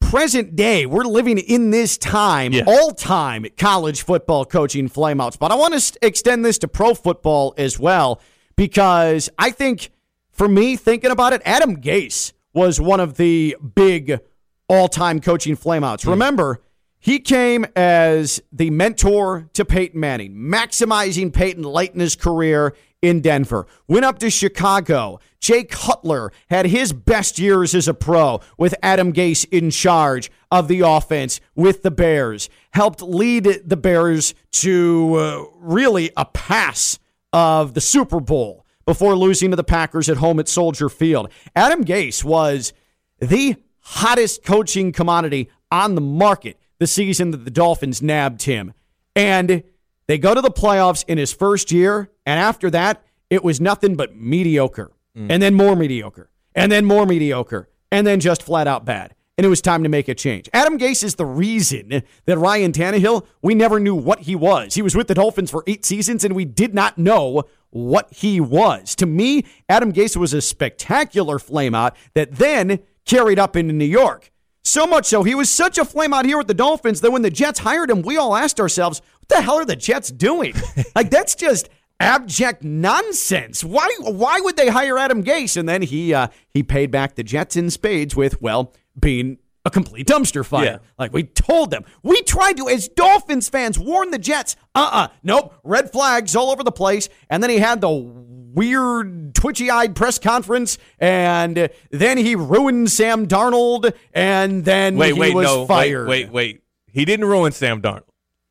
present 0.00 0.56
day. 0.56 0.86
We're 0.86 1.04
living 1.04 1.36
in 1.38 1.70
this 1.70 1.98
time, 1.98 2.52
Yeah. 2.52 2.64
all 2.66 2.92
time 2.92 3.44
college 3.58 4.02
football 4.02 4.44
coaching 4.44 4.88
flameouts. 4.88 5.38
But 5.38 5.50
I 5.52 5.56
want 5.56 5.74
to 5.78 5.98
extend 6.06 6.44
this 6.44 6.58
to 6.58 6.68
pro 6.68 6.94
football 6.94 7.54
as 7.58 7.78
well 7.78 8.20
because 8.56 9.28
I 9.38 9.50
think 9.50 9.90
for 10.30 10.48
me, 10.48 10.76
thinking 10.76 11.10
about 11.10 11.32
it, 11.32 11.42
Adam 11.44 11.76
Gase 11.82 12.32
was 12.54 12.80
one 12.80 13.00
of 13.00 13.16
the 13.16 13.56
big 13.74 14.20
all 14.68 14.88
time 14.88 15.20
coaching 15.20 15.56
flameouts. 15.56 16.06
Remember, 16.08 16.62
he 17.00 17.18
came 17.18 17.66
as 17.76 18.40
the 18.52 18.70
mentor 18.70 19.48
to 19.52 19.64
Peyton 19.64 20.00
Manning, 20.00 20.34
maximizing 20.34 21.32
Peyton 21.32 21.62
late 21.64 21.92
in 21.92 22.00
his 22.00 22.16
career 22.16 22.74
in 23.02 23.20
Denver. 23.20 23.66
Went 23.86 24.04
up 24.04 24.18
to 24.20 24.30
Chicago. 24.30 25.20
Jay 25.40 25.64
Cutler 25.64 26.32
had 26.50 26.66
his 26.66 26.92
best 26.92 27.38
years 27.38 27.74
as 27.74 27.88
a 27.88 27.94
pro 27.94 28.40
with 28.56 28.74
Adam 28.82 29.12
Gase 29.12 29.46
in 29.50 29.70
charge 29.70 30.30
of 30.50 30.68
the 30.68 30.80
offense 30.80 31.40
with 31.54 31.82
the 31.82 31.90
Bears. 31.90 32.50
Helped 32.72 33.02
lead 33.02 33.44
the 33.64 33.76
Bears 33.76 34.34
to 34.52 35.14
uh, 35.14 35.44
really 35.56 36.10
a 36.16 36.24
pass 36.24 36.98
of 37.32 37.74
the 37.74 37.80
Super 37.80 38.20
Bowl 38.20 38.64
before 38.84 39.14
losing 39.14 39.50
to 39.50 39.56
the 39.56 39.64
Packers 39.64 40.08
at 40.08 40.16
home 40.16 40.40
at 40.40 40.48
Soldier 40.48 40.88
Field. 40.88 41.30
Adam 41.54 41.84
Gase 41.84 42.24
was 42.24 42.72
the 43.20 43.56
hottest 43.80 44.42
coaching 44.44 44.92
commodity 44.92 45.50
on 45.70 45.94
the 45.94 46.00
market 46.00 46.58
the 46.78 46.86
season 46.86 47.30
that 47.32 47.44
the 47.44 47.50
Dolphins 47.50 48.00
nabbed 48.00 48.42
him. 48.42 48.72
And 49.14 49.62
they 50.06 50.18
go 50.18 50.34
to 50.34 50.40
the 50.40 50.50
playoffs 50.50 51.04
in 51.06 51.18
his 51.18 51.32
first 51.32 51.70
year, 51.70 52.10
and 52.28 52.38
after 52.38 52.68
that, 52.68 53.02
it 53.30 53.42
was 53.42 53.58
nothing 53.58 53.96
but 53.96 54.14
mediocre. 54.14 54.92
Mm. 55.16 55.30
And 55.30 55.42
then 55.42 55.54
more 55.54 55.74
mediocre. 55.74 56.28
And 56.54 56.70
then 56.70 56.84
more 56.84 57.06
mediocre. 57.06 57.70
And 57.90 58.06
then 58.06 58.20
just 58.20 58.42
flat 58.42 58.66
out 58.66 58.84
bad. 58.84 59.14
And 59.38 59.46
it 59.46 59.48
was 59.48 59.62
time 59.62 59.82
to 59.82 59.88
make 59.88 60.08
a 60.08 60.14
change. 60.14 60.46
Adam 60.52 60.78
Gase 60.78 61.02
is 61.02 61.14
the 61.14 61.24
reason 61.24 62.02
that 62.26 62.36
Ryan 62.36 62.72
Tannehill, 62.72 63.24
we 63.40 63.54
never 63.54 63.80
knew 63.80 63.94
what 63.94 64.20
he 64.20 64.36
was. 64.36 64.74
He 64.74 64.82
was 64.82 64.94
with 64.94 65.08
the 65.08 65.14
Dolphins 65.14 65.50
for 65.50 65.64
eight 65.66 65.86
seasons, 65.86 66.22
and 66.22 66.36
we 66.36 66.44
did 66.44 66.74
not 66.74 66.98
know 66.98 67.44
what 67.70 68.12
he 68.12 68.42
was. 68.42 68.94
To 68.96 69.06
me, 69.06 69.46
Adam 69.66 69.90
Gase 69.90 70.18
was 70.18 70.34
a 70.34 70.42
spectacular 70.42 71.38
flameout 71.38 71.92
that 72.12 72.32
then 72.32 72.80
carried 73.06 73.38
up 73.38 73.56
into 73.56 73.72
New 73.72 73.86
York. 73.86 74.30
So 74.64 74.86
much 74.86 75.06
so, 75.06 75.22
he 75.22 75.34
was 75.34 75.48
such 75.48 75.78
a 75.78 75.84
flameout 75.84 76.26
here 76.26 76.36
with 76.36 76.46
the 76.46 76.52
Dolphins 76.52 77.00
that 77.00 77.10
when 77.10 77.22
the 77.22 77.30
Jets 77.30 77.60
hired 77.60 77.90
him, 77.90 78.02
we 78.02 78.18
all 78.18 78.36
asked 78.36 78.60
ourselves, 78.60 79.00
what 79.20 79.28
the 79.28 79.40
hell 79.40 79.54
are 79.54 79.64
the 79.64 79.76
Jets 79.76 80.10
doing? 80.10 80.52
like, 80.94 81.10
that's 81.10 81.34
just 81.34 81.70
abject 82.00 82.62
nonsense. 82.62 83.64
Why 83.64 83.88
why 84.00 84.40
would 84.40 84.56
they 84.56 84.68
hire 84.68 84.98
Adam 84.98 85.24
Gase? 85.24 85.56
And 85.56 85.68
then 85.68 85.82
he 85.82 86.14
uh, 86.14 86.28
he 86.50 86.62
paid 86.62 86.90
back 86.90 87.14
the 87.14 87.22
Jets 87.22 87.56
in 87.56 87.70
spades 87.70 88.14
with, 88.14 88.40
well, 88.40 88.74
being 88.98 89.38
a 89.64 89.70
complete 89.70 90.06
dumpster 90.06 90.44
fire. 90.44 90.64
Yeah. 90.64 90.78
Like 90.98 91.12
we 91.12 91.24
told 91.24 91.70
them. 91.70 91.84
We 92.02 92.22
tried 92.22 92.56
to, 92.58 92.68
as 92.68 92.88
Dolphins 92.88 93.48
fans, 93.48 93.78
warn 93.78 94.10
the 94.10 94.18
Jets. 94.18 94.56
Uh-uh. 94.74 95.08
Nope. 95.22 95.54
Red 95.64 95.90
flags 95.92 96.34
all 96.36 96.50
over 96.50 96.62
the 96.62 96.72
place. 96.72 97.08
And 97.28 97.42
then 97.42 97.50
he 97.50 97.58
had 97.58 97.80
the 97.80 97.90
weird, 97.90 99.34
twitchy-eyed 99.34 99.94
press 99.94 100.18
conference, 100.18 100.78
and 100.98 101.68
then 101.90 102.16
he 102.18 102.34
ruined 102.34 102.90
Sam 102.90 103.28
Darnold, 103.28 103.92
and 104.12 104.64
then 104.64 104.96
Wait, 104.96 105.14
he 105.14 105.20
wait, 105.20 105.34
was 105.34 105.44
no, 105.44 105.66
fired. 105.66 106.08
wait, 106.08 106.26
wait, 106.26 106.32
wait. 106.32 106.62
He 106.86 107.04
didn't 107.04 107.26
ruin 107.26 107.52
Sam 107.52 107.80
Darnold. 107.82 108.07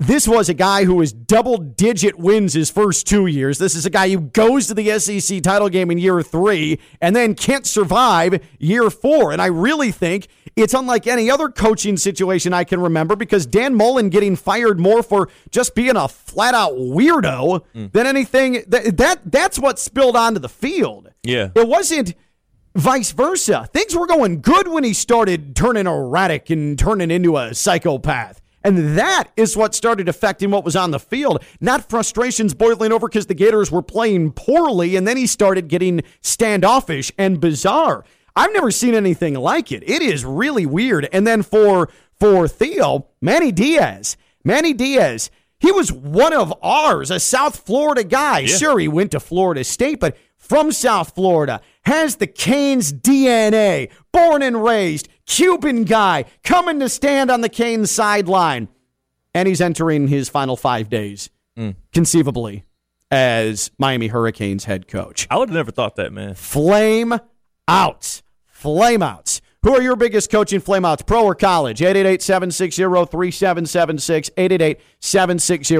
This 0.00 0.28
was 0.28 0.48
a 0.48 0.54
guy 0.54 0.84
who 0.84 0.94
was 0.94 1.12
double 1.12 1.56
digit 1.56 2.16
wins 2.16 2.52
his 2.52 2.70
first 2.70 3.04
two 3.04 3.26
years. 3.26 3.58
This 3.58 3.74
is 3.74 3.84
a 3.84 3.90
guy 3.90 4.08
who 4.08 4.20
goes 4.20 4.68
to 4.68 4.74
the 4.74 4.96
SEC 5.00 5.42
title 5.42 5.68
game 5.68 5.90
in 5.90 5.98
year 5.98 6.22
three 6.22 6.78
and 7.00 7.16
then 7.16 7.34
can't 7.34 7.66
survive 7.66 8.40
year 8.60 8.90
four. 8.90 9.32
And 9.32 9.42
I 9.42 9.46
really 9.46 9.90
think 9.90 10.28
it's 10.54 10.72
unlike 10.72 11.08
any 11.08 11.28
other 11.28 11.48
coaching 11.48 11.96
situation 11.96 12.52
I 12.52 12.62
can 12.62 12.80
remember 12.80 13.16
because 13.16 13.44
Dan 13.44 13.74
Mullen 13.74 14.08
getting 14.08 14.36
fired 14.36 14.78
more 14.78 15.02
for 15.02 15.30
just 15.50 15.74
being 15.74 15.96
a 15.96 16.06
flat 16.06 16.54
out 16.54 16.74
weirdo 16.74 17.64
mm. 17.74 17.92
than 17.92 18.06
anything 18.06 18.62
that, 18.68 18.96
that 18.98 19.20
that's 19.24 19.58
what 19.58 19.80
spilled 19.80 20.14
onto 20.14 20.38
the 20.38 20.48
field. 20.48 21.10
Yeah. 21.24 21.50
It 21.56 21.66
wasn't 21.66 22.14
vice 22.76 23.10
versa. 23.10 23.68
Things 23.72 23.96
were 23.96 24.06
going 24.06 24.42
good 24.42 24.68
when 24.68 24.84
he 24.84 24.92
started 24.92 25.56
turning 25.56 25.88
erratic 25.88 26.50
and 26.50 26.78
turning 26.78 27.10
into 27.10 27.36
a 27.36 27.52
psychopath. 27.52 28.40
And 28.64 28.98
that 28.98 29.28
is 29.36 29.56
what 29.56 29.74
started 29.74 30.08
affecting 30.08 30.50
what 30.50 30.64
was 30.64 30.74
on 30.74 30.90
the 30.90 30.98
field, 30.98 31.44
not 31.60 31.88
frustrations 31.88 32.54
boiling 32.54 32.92
over 32.92 33.08
because 33.08 33.26
the 33.26 33.34
Gators 33.34 33.70
were 33.70 33.82
playing 33.82 34.32
poorly, 34.32 34.96
and 34.96 35.06
then 35.06 35.16
he 35.16 35.26
started 35.26 35.68
getting 35.68 36.02
standoffish 36.20 37.12
and 37.16 37.40
bizarre. 37.40 38.04
I've 38.34 38.52
never 38.52 38.70
seen 38.70 38.94
anything 38.94 39.34
like 39.34 39.72
it. 39.72 39.88
It 39.88 40.02
is 40.02 40.24
really 40.24 40.66
weird. 40.66 41.08
And 41.12 41.26
then 41.26 41.42
for 41.42 41.88
for 42.12 42.48
Theo, 42.48 43.06
Manny 43.20 43.52
Diaz, 43.52 44.16
Manny 44.44 44.72
Diaz 44.72 45.30
He 45.60 45.72
was 45.72 45.90
one 45.92 46.32
of 46.32 46.54
ours, 46.62 47.10
a 47.10 47.18
South 47.18 47.56
Florida 47.66 48.04
guy. 48.04 48.46
Sure, 48.46 48.78
he 48.78 48.86
went 48.88 49.10
to 49.10 49.20
Florida 49.20 49.64
State, 49.64 49.98
but 49.98 50.16
from 50.48 50.72
South 50.72 51.14
Florida, 51.14 51.60
has 51.82 52.16
the 52.16 52.26
Canes 52.26 52.92
DNA, 52.92 53.90
born 54.12 54.42
and 54.42 54.62
raised, 54.62 55.08
Cuban 55.26 55.84
guy, 55.84 56.24
coming 56.42 56.80
to 56.80 56.88
stand 56.88 57.30
on 57.30 57.42
the 57.42 57.48
Canes 57.48 57.90
sideline. 57.90 58.68
And 59.34 59.46
he's 59.46 59.60
entering 59.60 60.08
his 60.08 60.28
final 60.28 60.56
five 60.56 60.88
days, 60.88 61.30
mm. 61.56 61.76
conceivably, 61.92 62.64
as 63.10 63.70
Miami 63.78 64.08
Hurricanes 64.08 64.64
head 64.64 64.88
coach. 64.88 65.26
I 65.30 65.36
would 65.36 65.50
have 65.50 65.56
never 65.56 65.70
thought 65.70 65.96
that, 65.96 66.12
man. 66.12 66.34
Flame 66.34 67.14
out. 67.68 68.22
Flame 68.46 69.02
outs. 69.02 69.40
Who 69.62 69.74
are 69.74 69.82
your 69.82 69.96
biggest 69.96 70.30
coaching 70.30 70.60
flameouts, 70.60 71.04
pro 71.04 71.24
or 71.24 71.34
college? 71.34 71.82
888 71.82 72.22
760 72.22 72.82
3776. 72.82 74.30
888 74.36 74.80
760 75.00 75.76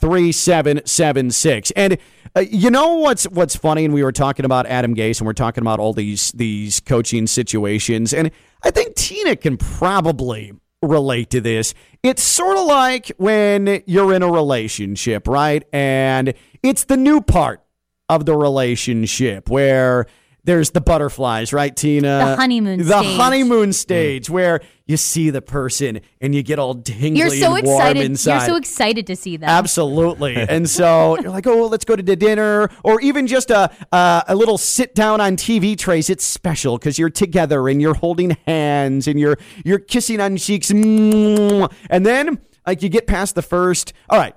3776. 0.00 1.70
And 1.72 1.98
uh, 2.36 2.40
you 2.40 2.70
know 2.70 2.94
what's 2.96 3.24
what's 3.24 3.56
funny? 3.56 3.84
And 3.84 3.94
we 3.94 4.02
were 4.02 4.12
talking 4.12 4.44
about 4.44 4.66
Adam 4.66 4.94
Gase 4.94 5.20
and 5.20 5.26
we're 5.26 5.32
talking 5.32 5.62
about 5.62 5.80
all 5.80 5.92
these 5.92 6.32
these 6.32 6.80
coaching 6.80 7.26
situations. 7.26 8.12
And 8.12 8.30
I 8.62 8.70
think 8.70 8.94
Tina 8.96 9.36
can 9.36 9.56
probably 9.56 10.52
relate 10.82 11.30
to 11.30 11.40
this. 11.40 11.74
It's 12.02 12.22
sort 12.22 12.56
of 12.56 12.66
like 12.66 13.10
when 13.16 13.82
you're 13.86 14.12
in 14.14 14.22
a 14.22 14.30
relationship, 14.30 15.26
right? 15.26 15.64
And 15.72 16.34
it's 16.62 16.84
the 16.84 16.96
new 16.96 17.20
part 17.20 17.62
of 18.08 18.24
the 18.26 18.36
relationship 18.36 19.50
where 19.50 20.06
there's 20.44 20.70
the 20.70 20.80
butterflies, 20.80 21.52
right, 21.52 21.74
Tina? 21.74 22.18
The 22.18 22.36
honeymoon 22.36 22.78
The 22.78 22.84
stage. 23.02 23.16
honeymoon 23.16 23.72
stage 23.72 24.30
where 24.30 24.60
you 24.88 24.96
see 24.96 25.30
the 25.30 25.40
person 25.42 26.00
and 26.20 26.34
you 26.34 26.42
get 26.42 26.58
all 26.58 26.74
tingly 26.74 27.20
You're 27.20 27.28
so 27.30 27.54
and 27.54 27.64
warm 27.66 27.80
excited. 27.82 28.02
inside. 28.04 28.32
You're 28.38 28.46
so 28.46 28.56
excited 28.56 29.06
to 29.06 29.14
see 29.16 29.36
them. 29.36 29.48
Absolutely. 29.48 30.34
And 30.34 30.68
so 30.68 31.16
you're 31.20 31.30
like, 31.30 31.46
oh, 31.46 31.66
let's 31.66 31.84
go 31.84 31.94
to 31.94 32.02
the 32.02 32.16
dinner, 32.16 32.70
or 32.82 33.00
even 33.02 33.26
just 33.26 33.50
a 33.50 33.70
uh, 33.92 34.22
a 34.26 34.34
little 34.34 34.58
sit 34.58 34.94
down 34.96 35.20
on 35.20 35.36
TV 35.36 35.78
trays. 35.78 36.08
It's 36.10 36.24
special 36.24 36.78
because 36.78 36.98
you're 36.98 37.10
together 37.10 37.68
and 37.68 37.80
you're 37.80 37.94
holding 37.94 38.30
hands 38.46 39.06
and 39.06 39.20
you're 39.20 39.36
you're 39.64 39.78
kissing 39.78 40.20
on 40.20 40.36
cheeks, 40.38 40.72
Mm. 40.72 41.70
and 41.90 42.04
then 42.04 42.40
like 42.66 42.82
you 42.82 42.88
get 42.88 43.06
past 43.06 43.34
the 43.34 43.42
first. 43.42 43.92
All 44.08 44.18
right, 44.18 44.34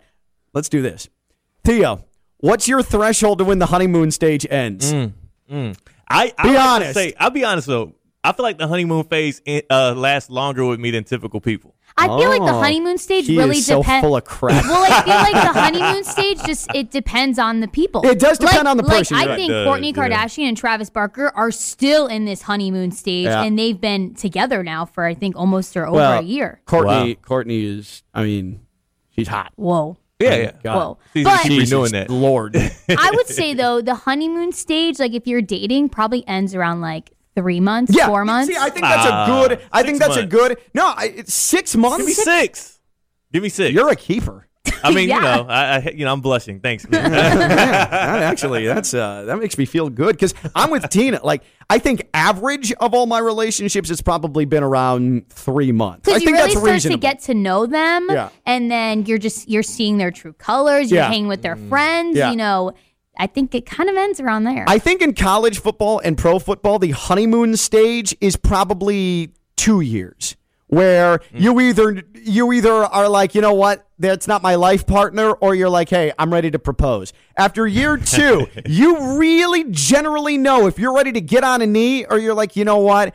let's 0.54 0.68
do 0.70 0.82
this. 0.82 1.08
Theo, 1.64 2.04
what's 2.40 2.68
your 2.68 2.84
threshold 2.84 3.38
to 3.40 3.46
when 3.46 3.60
the 3.60 3.68
honeymoon 3.68 4.12
stage 4.12 4.46
ends? 4.50 4.92
I, 4.94 5.06
I 5.50 6.44
Be 6.44 6.50
like 6.50 6.56
to 6.56 6.60
honest. 6.60 6.94
Say, 6.94 7.14
I'll 7.20 7.30
be 7.30 7.44
honest 7.46 7.68
though. 7.68 7.94
I 8.24 8.34
feel 8.34 8.44
like 8.44 8.58
the 8.60 8.68
honeymoon 8.68 9.04
phase 9.06 9.42
uh, 9.70 9.94
lasts 9.96 10.30
longer 10.30 10.66
with 10.66 10.80
me 10.80 10.92
than 10.92 11.04
typical 11.04 11.42
people. 11.42 11.76
I 11.98 12.06
feel 12.08 12.30
like 12.30 12.40
the 12.42 12.54
Oh, 12.56 12.62
honeymoon 12.62 12.98
stage 13.00 13.28
he 13.28 13.38
really 13.38 13.58
is 13.58 13.66
so 13.66 13.82
depends. 13.82 14.06
full 14.06 14.16
of 14.16 14.24
crap. 14.24 14.64
Well, 14.64 14.84
I 14.84 15.02
feel 15.04 15.16
like 15.16 15.54
the 15.54 15.60
honeymoon 15.60 16.04
stage 16.06 16.42
just 16.46 16.74
it 16.74 16.90
depends 16.90 17.38
on 17.38 17.60
the 17.60 17.68
people. 17.68 18.06
It 18.06 18.18
does 18.20 18.38
depend 18.38 18.60
Like- 18.60 18.68
on 18.68 18.78
the 18.78 18.84
person, 18.84 19.18
Like 19.18 19.28
I 19.28 19.30
right. 19.32 19.36
think 19.38 19.52
Courtney 19.66 19.92
does, 19.92 20.08
yeah. 20.10 20.24
Kardashian 20.26 20.48
and 20.50 20.58
Travis 20.58 20.90
Barker 20.90 21.32
are 21.36 21.52
still 21.52 22.08
in 22.08 22.24
this 22.26 22.44
honeymoon 22.44 22.92
stage, 22.92 23.26
Yeah. 23.26 23.44
and 23.44 23.60
they've 23.60 23.80
been 23.80 24.14
together 24.14 24.64
now 24.64 24.86
for 24.86 25.04
I 25.04 25.14
think 25.16 25.36
almost 25.36 25.76
or 25.76 25.86
over 25.86 26.00
a 26.00 26.22
year. 26.22 26.62
Courtney, 26.66 27.16
Wow. 27.16 27.22
Courtney 27.24 27.66
is, 27.66 28.04
I 28.14 28.24
mean, 28.24 28.62
she's 29.16 29.28
hot. 29.28 29.52
Whoa. 29.58 29.98
Yeah, 30.20 30.36
yeah. 30.36 30.52
God. 30.64 30.76
Whoa. 30.76 30.98
She's 31.14 31.24
But- 31.26 31.42
keep 31.42 31.60
renewing 31.60 31.92
that. 31.92 32.10
Lord. 32.10 32.56
I 32.56 33.12
would 33.14 33.28
say 33.28 33.54
though, 33.56 33.82
the 33.82 33.96
honeymoon 33.96 34.54
stage, 34.54 34.98
like 35.00 35.14
if 35.14 35.28
you're 35.28 35.42
dating, 35.42 35.90
probably 35.90 36.26
ends 36.28 36.56
around 36.56 36.80
like 36.82 37.12
three 37.36 37.60
months, 37.60 37.96
Yeah, 37.96 38.08
four 38.08 38.26
months. 38.26 38.52
See, 38.54 38.58
I 38.60 38.70
think 38.70 38.82
that's 38.86 39.06
a 39.08 39.26
good. 39.48 39.62
I 39.72 39.84
think 39.84 40.00
that's 40.00 40.18
a 40.18 40.26
good. 40.26 40.58
No, 40.74 40.88
I, 40.96 41.06
it's 41.16 41.34
six 41.34 41.76
months. 41.76 41.98
Give 41.98 42.06
me 42.08 42.14
six. 42.14 42.80
Give 43.32 43.44
me 43.44 43.50
six. 43.50 43.74
You're 43.74 43.90
a 43.90 43.96
keeper. 43.96 44.48
I 44.84 44.94
mean, 44.94 45.10
Yeah. 45.10 45.16
you 45.16 45.22
know, 45.44 45.50
I, 45.50 45.76
I, 45.78 45.94
you 45.96 46.06
know, 46.06 46.14
I'm 46.14 46.22
blushing. 46.22 46.60
Thanks, 46.60 46.86
man. 46.90 47.12
that 47.12 48.22
actually, 48.22 48.66
that's 48.66 48.94
uh, 48.94 49.24
that 49.26 49.38
makes 49.40 49.58
me 49.58 49.66
feel 49.66 49.90
good 49.90 50.14
because 50.16 50.34
I'm 50.56 50.70
with 50.72 50.88
Tina. 50.90 51.20
Like, 51.24 51.44
I 51.70 51.78
think 51.80 52.08
average 52.14 52.72
of 52.74 52.94
all 52.94 53.06
my 53.06 53.20
relationships, 53.20 53.90
it's 53.90 54.02
probably 54.02 54.46
been 54.46 54.64
around 54.64 55.30
three 55.30 55.72
months. 55.72 56.08
I 56.08 56.12
Because 56.14 56.22
you 56.22 56.26
think 56.28 56.38
really 56.38 56.48
that's 56.50 56.60
start 56.60 56.74
reasonable. 56.74 56.98
to 56.98 57.02
get 57.02 57.20
to 57.22 57.34
know 57.34 57.66
them, 57.66 58.08
Yeah. 58.10 58.30
and 58.46 58.70
then 58.70 59.06
you're 59.06 59.18
just 59.18 59.50
you're 59.50 59.64
seeing 59.64 59.98
their 59.98 60.12
true 60.12 60.34
colors. 60.34 60.92
You're 60.92 61.02
Yeah. 61.02 61.08
hanging 61.08 61.28
with 61.28 61.42
their 61.42 61.56
friends. 61.56 62.18
Yeah. 62.18 62.32
You 62.32 62.38
know, 62.38 62.74
I 63.22 63.28
think 63.28 63.54
it 63.54 63.68
kind 63.68 63.88
of 63.88 63.96
ends 63.96 64.20
around 64.20 64.46
there. 64.46 64.66
I 64.68 64.80
think 64.80 65.04
in 65.04 65.14
college 65.14 65.60
football 65.60 66.00
and 66.00 66.18
pro 66.18 66.40
football, 66.40 66.80
the 66.80 66.90
honeymoon 66.90 67.56
stage 67.56 68.18
is 68.20 68.36
probably 68.36 69.30
two 69.56 69.80
years, 69.82 70.36
where 70.66 71.20
mm. 71.20 71.26
you 71.34 71.60
either 71.60 72.02
you 72.16 72.52
either 72.52 72.72
are 72.72 73.08
like, 73.08 73.36
you 73.36 73.42
know 73.42 73.54
what, 73.54 73.88
that's 74.00 74.28
not 74.28 74.42
my 74.42 74.56
life 74.56 74.88
partner, 74.88 75.34
or 75.34 75.54
you're 75.54 75.70
like, 75.70 75.90
hey, 75.90 76.12
I'm 76.18 76.34
ready 76.34 76.50
to 76.50 76.58
propose. 76.58 77.14
After 77.38 77.68
year 77.68 77.96
two, 78.04 78.48
you 78.66 79.20
really 79.20 79.66
generally 79.70 80.40
know 80.40 80.66
if 80.66 80.80
you're 80.80 80.96
ready 80.96 81.12
to 81.12 81.22
get 81.22 81.44
on 81.44 81.62
a 81.62 81.68
knee, 81.68 82.06
or 82.06 82.18
you're 82.18 82.34
like, 82.34 82.56
you 82.56 82.66
know 82.66 82.80
what, 82.80 83.14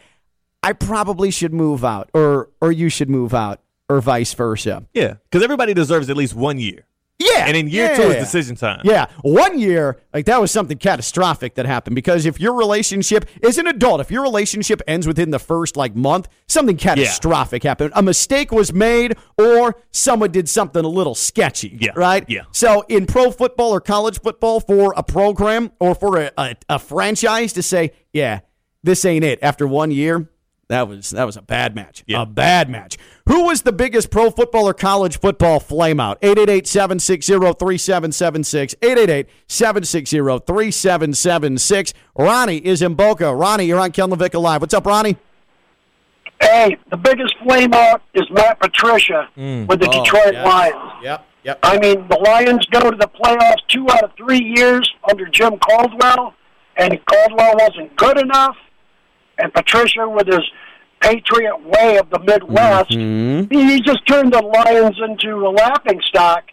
I 0.62 0.72
probably 0.72 1.32
should 1.32 1.52
move 1.52 1.84
out, 1.84 2.10
or 2.14 2.50
or 2.60 2.70
you 2.70 2.90
should 2.90 3.10
move 3.10 3.34
out, 3.34 3.58
or 3.88 4.00
vice 4.00 4.32
versa. 4.34 4.86
yeah, 4.94 5.14
because 5.24 5.42
everybody 5.42 5.74
deserves 5.74 6.08
at 6.10 6.16
least 6.16 6.34
one 6.34 6.60
year, 6.60 6.86
Yeah, 7.32 7.46
and 7.46 7.56
in 7.56 7.68
year 7.68 7.86
yeah. 7.86 7.96
two 7.96 8.02
is 8.02 8.16
decision 8.16 8.56
time. 8.56 8.80
Yeah, 8.84 9.06
one 9.22 9.58
year, 9.58 10.00
like 10.14 10.26
that 10.26 10.40
was 10.40 10.50
something 10.50 10.78
catastrophic 10.78 11.54
that 11.56 11.66
happened 11.66 11.94
because 11.94 12.26
if 12.26 12.40
your 12.40 12.54
relationship 12.54 13.26
is 13.42 13.58
an 13.58 13.66
adult, 13.66 14.00
if 14.00 14.10
your 14.10 14.22
relationship 14.22 14.80
ends 14.86 15.06
within 15.06 15.30
the 15.30 15.38
first 15.38 15.76
like 15.76 15.94
month, 15.96 16.28
something 16.48 16.76
catastrophic 16.76 17.62
happened. 17.62 17.92
A 17.94 18.02
mistake 18.02 18.52
was 18.52 18.72
made 18.72 19.16
or 19.38 19.76
someone 19.90 20.30
did 20.30 20.48
something 20.48 20.84
a 20.84 20.88
little 20.88 21.14
sketchy. 21.14 21.76
Yeah, 21.80 21.92
Right? 21.96 22.24
yeah. 22.28 22.42
So 22.52 22.82
in 22.88 23.06
pro 23.06 23.30
football 23.30 23.70
or 23.74 23.80
college 23.80 24.20
football 24.20 24.60
for 24.60 24.94
a 24.96 25.02
program 25.02 25.72
or 25.80 25.94
for 25.94 26.18
a, 26.18 26.30
a, 26.38 26.56
a 26.68 26.78
franchise 26.78 27.52
to 27.54 27.62
say, 27.62 27.92
yeah, 28.12 28.40
this 28.82 29.04
ain't 29.04 29.24
it 29.24 29.38
after 29.42 29.66
one 29.66 29.90
year. 29.90 30.28
That 30.68 30.88
was 30.88 31.10
that 31.10 31.24
was 31.24 31.36
a 31.36 31.42
bad 31.42 31.76
match. 31.76 32.02
Yeah. 32.08 32.22
A 32.22 32.26
bad 32.26 32.68
match. 32.68 32.98
Who 33.28 33.44
was 33.44 33.62
the 33.62 33.72
biggest 33.72 34.10
pro 34.10 34.30
football 34.30 34.68
or 34.68 34.74
college 34.74 35.20
football 35.20 35.60
flameout? 35.60 36.18
888-760-3776. 36.20 38.74
888-760-3776. 39.48 41.92
Ronnie 42.16 42.58
is 42.58 42.82
in 42.82 42.94
Boca. 42.94 43.32
Ronnie, 43.32 43.66
you're 43.66 43.78
on 43.78 43.92
Ken 43.92 44.10
LaVicka 44.10 44.40
Live. 44.40 44.60
What's 44.60 44.74
up, 44.74 44.86
Ronnie? 44.86 45.16
Hey, 46.40 46.76
the 46.90 46.96
biggest 46.96 47.36
flameout 47.44 48.00
is 48.14 48.28
Matt 48.30 48.58
Patricia 48.58 49.28
mm. 49.36 49.68
with 49.68 49.78
the 49.80 49.88
oh, 49.88 50.02
Detroit 50.02 50.34
Lions. 50.34 50.94
Yep. 51.02 51.24
Yep. 51.44 51.60
I 51.62 51.78
mean, 51.78 52.08
the 52.08 52.18
Lions 52.18 52.66
go 52.66 52.90
to 52.90 52.96
the 52.96 53.06
playoffs 53.06 53.64
two 53.68 53.88
out 53.88 54.02
of 54.02 54.10
three 54.16 54.42
years 54.56 54.92
under 55.08 55.26
Jim 55.26 55.58
Caldwell, 55.58 56.34
and 56.76 56.98
Caldwell 57.06 57.54
wasn't 57.56 57.94
good 57.94 58.18
enough. 58.18 58.56
And 59.38 59.52
Patricia, 59.52 60.08
with 60.08 60.26
his 60.26 60.42
Patriot 61.00 61.58
way 61.62 61.98
of 61.98 62.08
the 62.10 62.18
Midwest, 62.20 62.90
mm-hmm. 62.90 63.52
he, 63.54 63.74
he 63.74 63.80
just 63.80 64.06
turned 64.06 64.32
the 64.32 64.42
Lions 64.42 64.98
into 65.06 65.46
a 65.46 65.50
laughing 65.50 66.00
stock. 66.06 66.44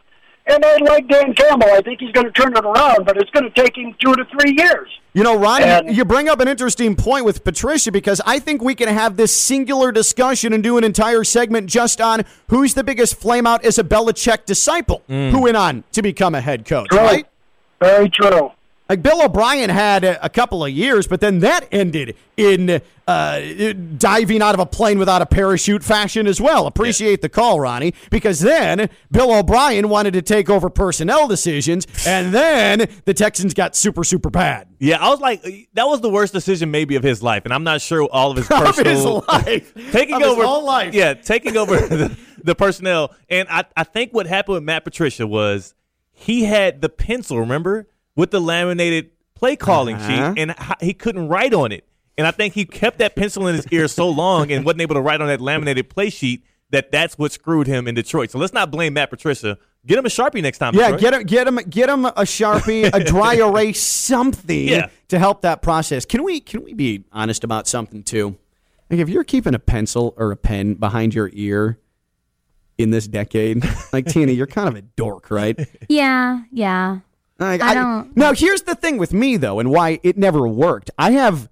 And 0.45 0.63
I 0.65 0.75
like 0.77 1.07
Dan 1.07 1.33
Campbell. 1.33 1.69
I 1.71 1.81
think 1.81 2.01
he's 2.01 2.11
going 2.11 2.25
to 2.25 2.31
turn 2.33 2.51
it 2.55 2.65
around, 2.65 3.05
but 3.05 3.15
it's 3.15 3.29
going 3.29 3.45
to 3.45 3.49
take 3.51 3.77
him 3.77 3.95
two 4.03 4.13
to 4.13 4.25
three 4.25 4.53
years. 4.57 4.89
You 5.13 5.23
know, 5.23 5.39
Ron, 5.39 5.63
And- 5.63 5.87
you, 5.87 5.93
you 5.93 6.05
bring 6.05 6.27
up 6.27 6.41
an 6.41 6.49
interesting 6.49 6.95
point 6.95 7.23
with 7.23 7.45
Patricia 7.45 7.93
because 7.93 8.19
I 8.25 8.39
think 8.39 8.61
we 8.61 8.75
can 8.75 8.89
have 8.89 9.15
this 9.15 9.33
singular 9.33 9.93
discussion 9.93 10.51
and 10.51 10.61
do 10.61 10.77
an 10.77 10.83
entire 10.83 11.23
segment 11.23 11.69
just 11.69 12.01
on 12.01 12.25
who's 12.49 12.73
the 12.73 12.83
biggest 12.83 13.21
flameout 13.21 13.63
as 13.63 13.79
a 13.79 13.83
Belichick 13.85 14.45
disciple 14.45 15.01
mm. 15.07 15.31
who 15.31 15.43
went 15.43 15.55
on 15.55 15.85
to 15.93 16.01
become 16.01 16.35
a 16.35 16.41
head 16.41 16.65
coach, 16.65 16.89
True. 16.89 16.99
right? 16.99 17.27
Very 17.79 18.09
true. 18.09 18.51
Like 18.93 19.01
Bill 19.01 19.23
O'Brien 19.23 19.71
had 19.71 20.03
a, 20.03 20.29
couple 20.29 20.63
of 20.63 20.69
years, 20.69 21.07
but 21.07 21.19
then 21.19 21.39
that 21.39 21.67
ended 21.71 22.15
in 22.37 22.79
uh, 23.07 23.41
diving 23.97 24.43
out 24.43 24.53
of 24.53 24.59
a 24.59 24.67
plane 24.67 24.99
without 24.99 25.19
a 25.19 25.25
parachute 25.25 25.83
fashion 25.83 26.27
as 26.27 26.39
well. 26.39 26.67
Appreciate 26.67 27.23
the 27.23 27.27
call, 27.27 27.59
Ronnie, 27.59 27.95
because 28.11 28.39
then 28.39 28.91
Bill 29.09 29.33
O'Brien 29.33 29.89
wanted 29.89 30.13
to 30.13 30.21
take 30.21 30.47
over 30.47 30.69
personnel 30.69 31.27
decisions, 31.27 31.87
and 32.05 32.31
then 32.31 32.87
the 33.05 33.15
Texans 33.15 33.55
got 33.55 33.75
super, 33.75 34.03
super 34.03 34.29
bad. 34.29 34.67
Yeah, 34.77 35.03
I 35.03 35.09
was 35.09 35.19
like, 35.19 35.41
that 35.73 35.87
was 35.87 36.01
the 36.01 36.11
worst 36.11 36.31
decision 36.31 36.69
maybe 36.69 36.95
of 36.95 37.01
his 37.01 37.23
life, 37.23 37.45
and 37.45 37.53
I'm 37.53 37.63
not 37.63 37.81
sure 37.81 38.03
all 38.11 38.29
of 38.29 38.37
his 38.37 38.45
Of 38.51 38.75
personal 38.75 39.21
his 39.21 39.27
life. 39.27 39.73
taking 39.91 40.17
Of 40.17 40.21
his 40.21 40.29
over 40.29 40.43
whole 40.43 40.65
life. 40.65 40.93
Yeah, 40.93 41.15
taking 41.15 41.57
over 41.57 41.77
the, 41.87 42.15
the 42.43 42.53
personnel, 42.53 43.11
and 43.27 43.47
I 43.49 43.63
I 43.75 43.85
think 43.85 44.13
what 44.13 44.27
happened 44.27 44.53
with 44.53 44.63
Matt 44.63 44.83
Patricia 44.83 45.25
was 45.25 45.73
he 46.11 46.43
had 46.43 46.81
the 46.81 46.89
pencil, 46.89 47.39
remember, 47.39 47.87
with 48.15 48.31
the 48.31 48.39
laminated 48.41 49.09
play 49.35 49.55
calling 49.55 49.95
Uh-huh. 49.95 50.33
sheet, 50.35 50.41
and 50.41 50.55
he 50.81 50.93
couldn't 50.93 51.27
write 51.27 51.53
on 51.53 51.71
it, 51.71 51.85
and 52.17 52.25
I 52.27 52.31
think 52.31 52.53
he 52.53 52.65
kept 52.65 52.99
that 52.99 53.15
pencil 53.15 53.47
in 53.47 53.55
his 53.55 53.67
ear 53.71 53.87
so 53.87 54.09
long 54.09 54.51
and 54.51 54.63
wasn't 54.65 54.81
able 54.81 54.95
to 54.95 55.01
write 55.01 55.21
on 55.21 55.27
that 55.27 55.41
laminated 55.41 55.89
play 55.89 56.09
sheet 56.09 56.43
that 56.71 56.91
that's 56.91 57.17
what 57.17 57.31
screwed 57.31 57.67
him 57.67 57.87
in 57.87 57.93
Detroit. 57.95 58.31
So 58.31 58.39
let's 58.39 58.53
not 58.53 58.71
blame 58.71 58.93
Matt 58.93 59.09
Patricia. 59.11 59.57
Get 59.85 59.99
him 59.99 60.05
a 60.05 60.09
sharpie 60.09 60.41
next 60.41 60.57
time. 60.59 60.73
Yeah, 60.73 60.91
Detroit. 60.91 61.01
get 61.01 61.13
him, 61.13 61.23
get 61.23 61.47
him, 61.47 61.55
get 61.69 61.89
him 61.89 62.05
a 62.05 62.11
sharpie, 62.23 62.89
a 62.93 63.03
dry 63.03 63.33
erase, 63.47 63.81
something 63.81 64.69
Yeah. 64.69 64.87
to 65.09 65.19
help 65.19 65.41
that 65.41 65.61
process. 65.61 66.05
Can 66.05 66.23
we 66.23 66.39
can 66.39 66.63
we 66.63 66.73
be 66.73 67.03
honest 67.11 67.43
about 67.43 67.67
something 67.67 68.01
too? 68.01 68.37
Like 68.89 68.99
if 68.99 69.09
you're 69.09 69.23
keeping 69.23 69.53
a 69.53 69.59
pencil 69.59 70.13
or 70.17 70.31
a 70.31 70.37
pen 70.37 70.75
behind 70.75 71.13
your 71.13 71.29
ear, 71.33 71.79
in 72.77 72.89
this 72.89 73.07
decade. 73.07 73.63
Like 73.93 74.07
Tina, 74.07 74.31
you're 74.31 74.47
kind 74.47 74.67
of 74.67 74.75
a 74.75 74.81
dork, 74.81 75.29
right? 75.29 75.59
Yeah, 75.89 76.41
yeah. 76.51 76.99
Like, 77.43 77.61
I 77.61 77.73
don't- 77.73 78.15
Now, 78.17 78.33
here's 78.33 78.63
the 78.63 78.75
thing 78.75 78.97
with 78.97 79.13
me 79.13 79.37
though, 79.37 79.59
and 79.59 79.69
why 79.69 79.99
it 80.03 80.17
never 80.17 80.47
worked. 80.47 80.89
I 80.97 81.11
have 81.11 81.49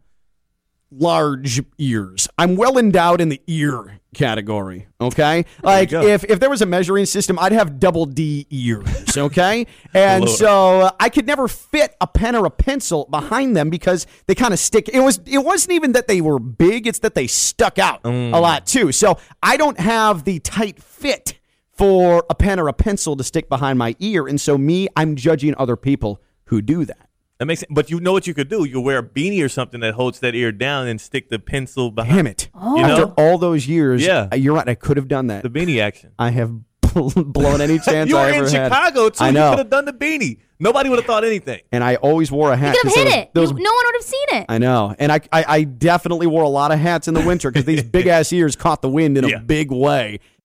large 0.92 1.62
ears. 1.78 2.28
I'm 2.38 2.56
well 2.56 2.78
endowed 2.78 3.22
in 3.22 3.30
the 3.30 3.42
ear 3.48 4.00
category. 4.14 4.88
Okay, 5.00 5.46
like 5.64 5.94
if 5.94 6.26
if 6.26 6.40
there 6.42 6.50
was 6.50 6.62
a 6.62 6.66
measuring 6.66 7.06
system, 7.06 7.40
I'd 7.40 7.54
have 7.54 7.80
double 7.80 8.06
D 8.06 8.46
ears. 8.50 9.18
Okay, 9.18 9.68
and 9.94 10.26
Lord. 10.26 10.38
so 10.38 10.82
uh, 10.82 10.92
I 11.00 11.08
could 11.10 11.26
never 11.26 11.48
fit 11.48 11.96
a 12.02 12.08
pen 12.08 12.36
or 12.36 12.46
a 12.46 12.50
pencil 12.50 13.08
behind 13.10 13.56
them 13.56 13.70
because 13.70 14.06
they 14.28 14.36
kind 14.36 14.54
of 14.54 14.60
stick. 14.60 14.90
It 14.90 15.00
was 15.00 15.22
it 15.26 15.40
wasn't 15.40 15.74
even 15.74 15.94
that 15.94 16.08
they 16.08 16.20
were 16.20 16.40
big; 16.40 16.88
it's 16.88 17.00
that 17.00 17.16
they 17.16 17.28
stuck 17.28 17.80
out 17.80 18.04
Mm. 18.04 18.34
a 18.36 18.40
lot 18.40 18.66
too. 18.66 18.92
So 18.92 19.18
I 19.42 19.56
don't 19.58 19.80
have 19.80 20.26
the 20.26 20.40
tight 20.40 20.82
fit 20.84 21.36
for 21.82 22.24
a 22.30 22.36
pen 22.36 22.60
or 22.60 22.68
a 22.68 22.74
pencil 22.74 23.16
to 23.16 23.24
stick 23.24 23.50
behind 23.50 23.80
my 23.80 23.96
ear, 24.00 24.28
and 24.28 24.40
so 24.40 24.56
me, 24.58 24.88
I'm 24.96 25.16
judging 25.16 25.56
other 25.58 25.76
people 25.76 26.22
who 26.46 26.62
do 26.62 26.86
that. 26.86 27.10
That 27.40 27.46
makes 27.46 27.62
sense. 27.62 27.72
But 27.74 27.90
you 27.90 28.00
know 28.00 28.14
what 28.14 28.28
you 28.28 28.36
could 28.36 28.50
do? 28.50 28.66
You 28.66 28.80
wear 28.80 29.00
a 29.00 29.04
beanie 29.04 29.44
or 29.44 29.50
something 29.50 29.80
that 29.80 29.96
holds 29.96 30.20
that 30.20 30.36
ear 30.36 30.52
down 30.52 30.88
and 30.88 31.02
stick 31.02 31.30
the 31.30 31.40
pencil 31.40 31.90
behind 31.90 32.16
Damn 32.18 32.28
it! 32.28 32.50
Oh. 32.54 32.76
You 32.78 32.84
After 32.84 33.06
all 33.18 33.40
those 33.40 33.68
years, 33.68 34.06
Yeah. 34.06 34.32
you're 34.36 34.54
right. 34.54 34.70
I 34.70 34.76
could 34.76 34.98
have 34.98 35.08
done 35.08 35.26
that. 35.28 35.42
the 35.42 35.50
beanie 35.50 35.82
action. 35.82 36.12
I 36.20 36.30
have 36.30 36.52
blown 36.94 37.62
any 37.62 37.80
chance 37.80 38.10
you 38.10 38.16
were 38.16 38.22
I 38.22 38.32
ever 38.34 38.46
in 38.46 38.52
had. 38.54 38.66
Chicago 38.72 39.10
too. 39.10 39.24
I 39.24 39.28
You 39.30 39.34
know, 39.34 39.50
could 39.52 39.60
have 39.60 39.70
done 39.72 39.86
the 39.86 39.94
beanie. 39.94 40.38
Nobody 40.60 40.90
would 40.90 41.00
have 41.00 41.06
thought 41.08 41.24
anything. 41.24 41.62
and 41.72 41.84
I 41.84 41.96
always 41.96 42.32
wore 42.32 42.52
a 42.52 42.56
hat. 42.56 42.76
You 42.76 42.82
could 42.84 42.90
'cause 42.90 42.96
have 42.98 43.06
those- 43.06 43.14
hit 43.16 43.24
it. 43.24 43.34
those- 43.34 43.50
You- 43.50 43.56
no 43.58 43.72
one 43.74 43.86
would 43.88 43.96
have 43.96 44.04
seen 44.04 44.28
it. 44.42 44.46
I 44.48 44.58
know, 44.60 44.94
and 45.00 45.12
I, 45.12 45.20
I 45.32 45.46
I 45.48 45.64
definitely 45.64 46.28
wore 46.28 46.44
a 46.44 46.50
lot 46.50 46.72
of 46.72 46.78
hats 46.80 47.08
in 47.08 47.16
the 47.16 47.22
winter 47.22 47.50
because 47.50 47.66
these 47.66 47.82
big 47.98 48.06
ass 48.06 48.32
ears 48.32 48.56
caught 48.56 48.84
the 48.84 48.90
wind 48.90 49.18
in 49.18 49.24
Yeah. 49.28 49.38
a 49.38 49.40
big 49.40 49.72
way. 49.72 50.20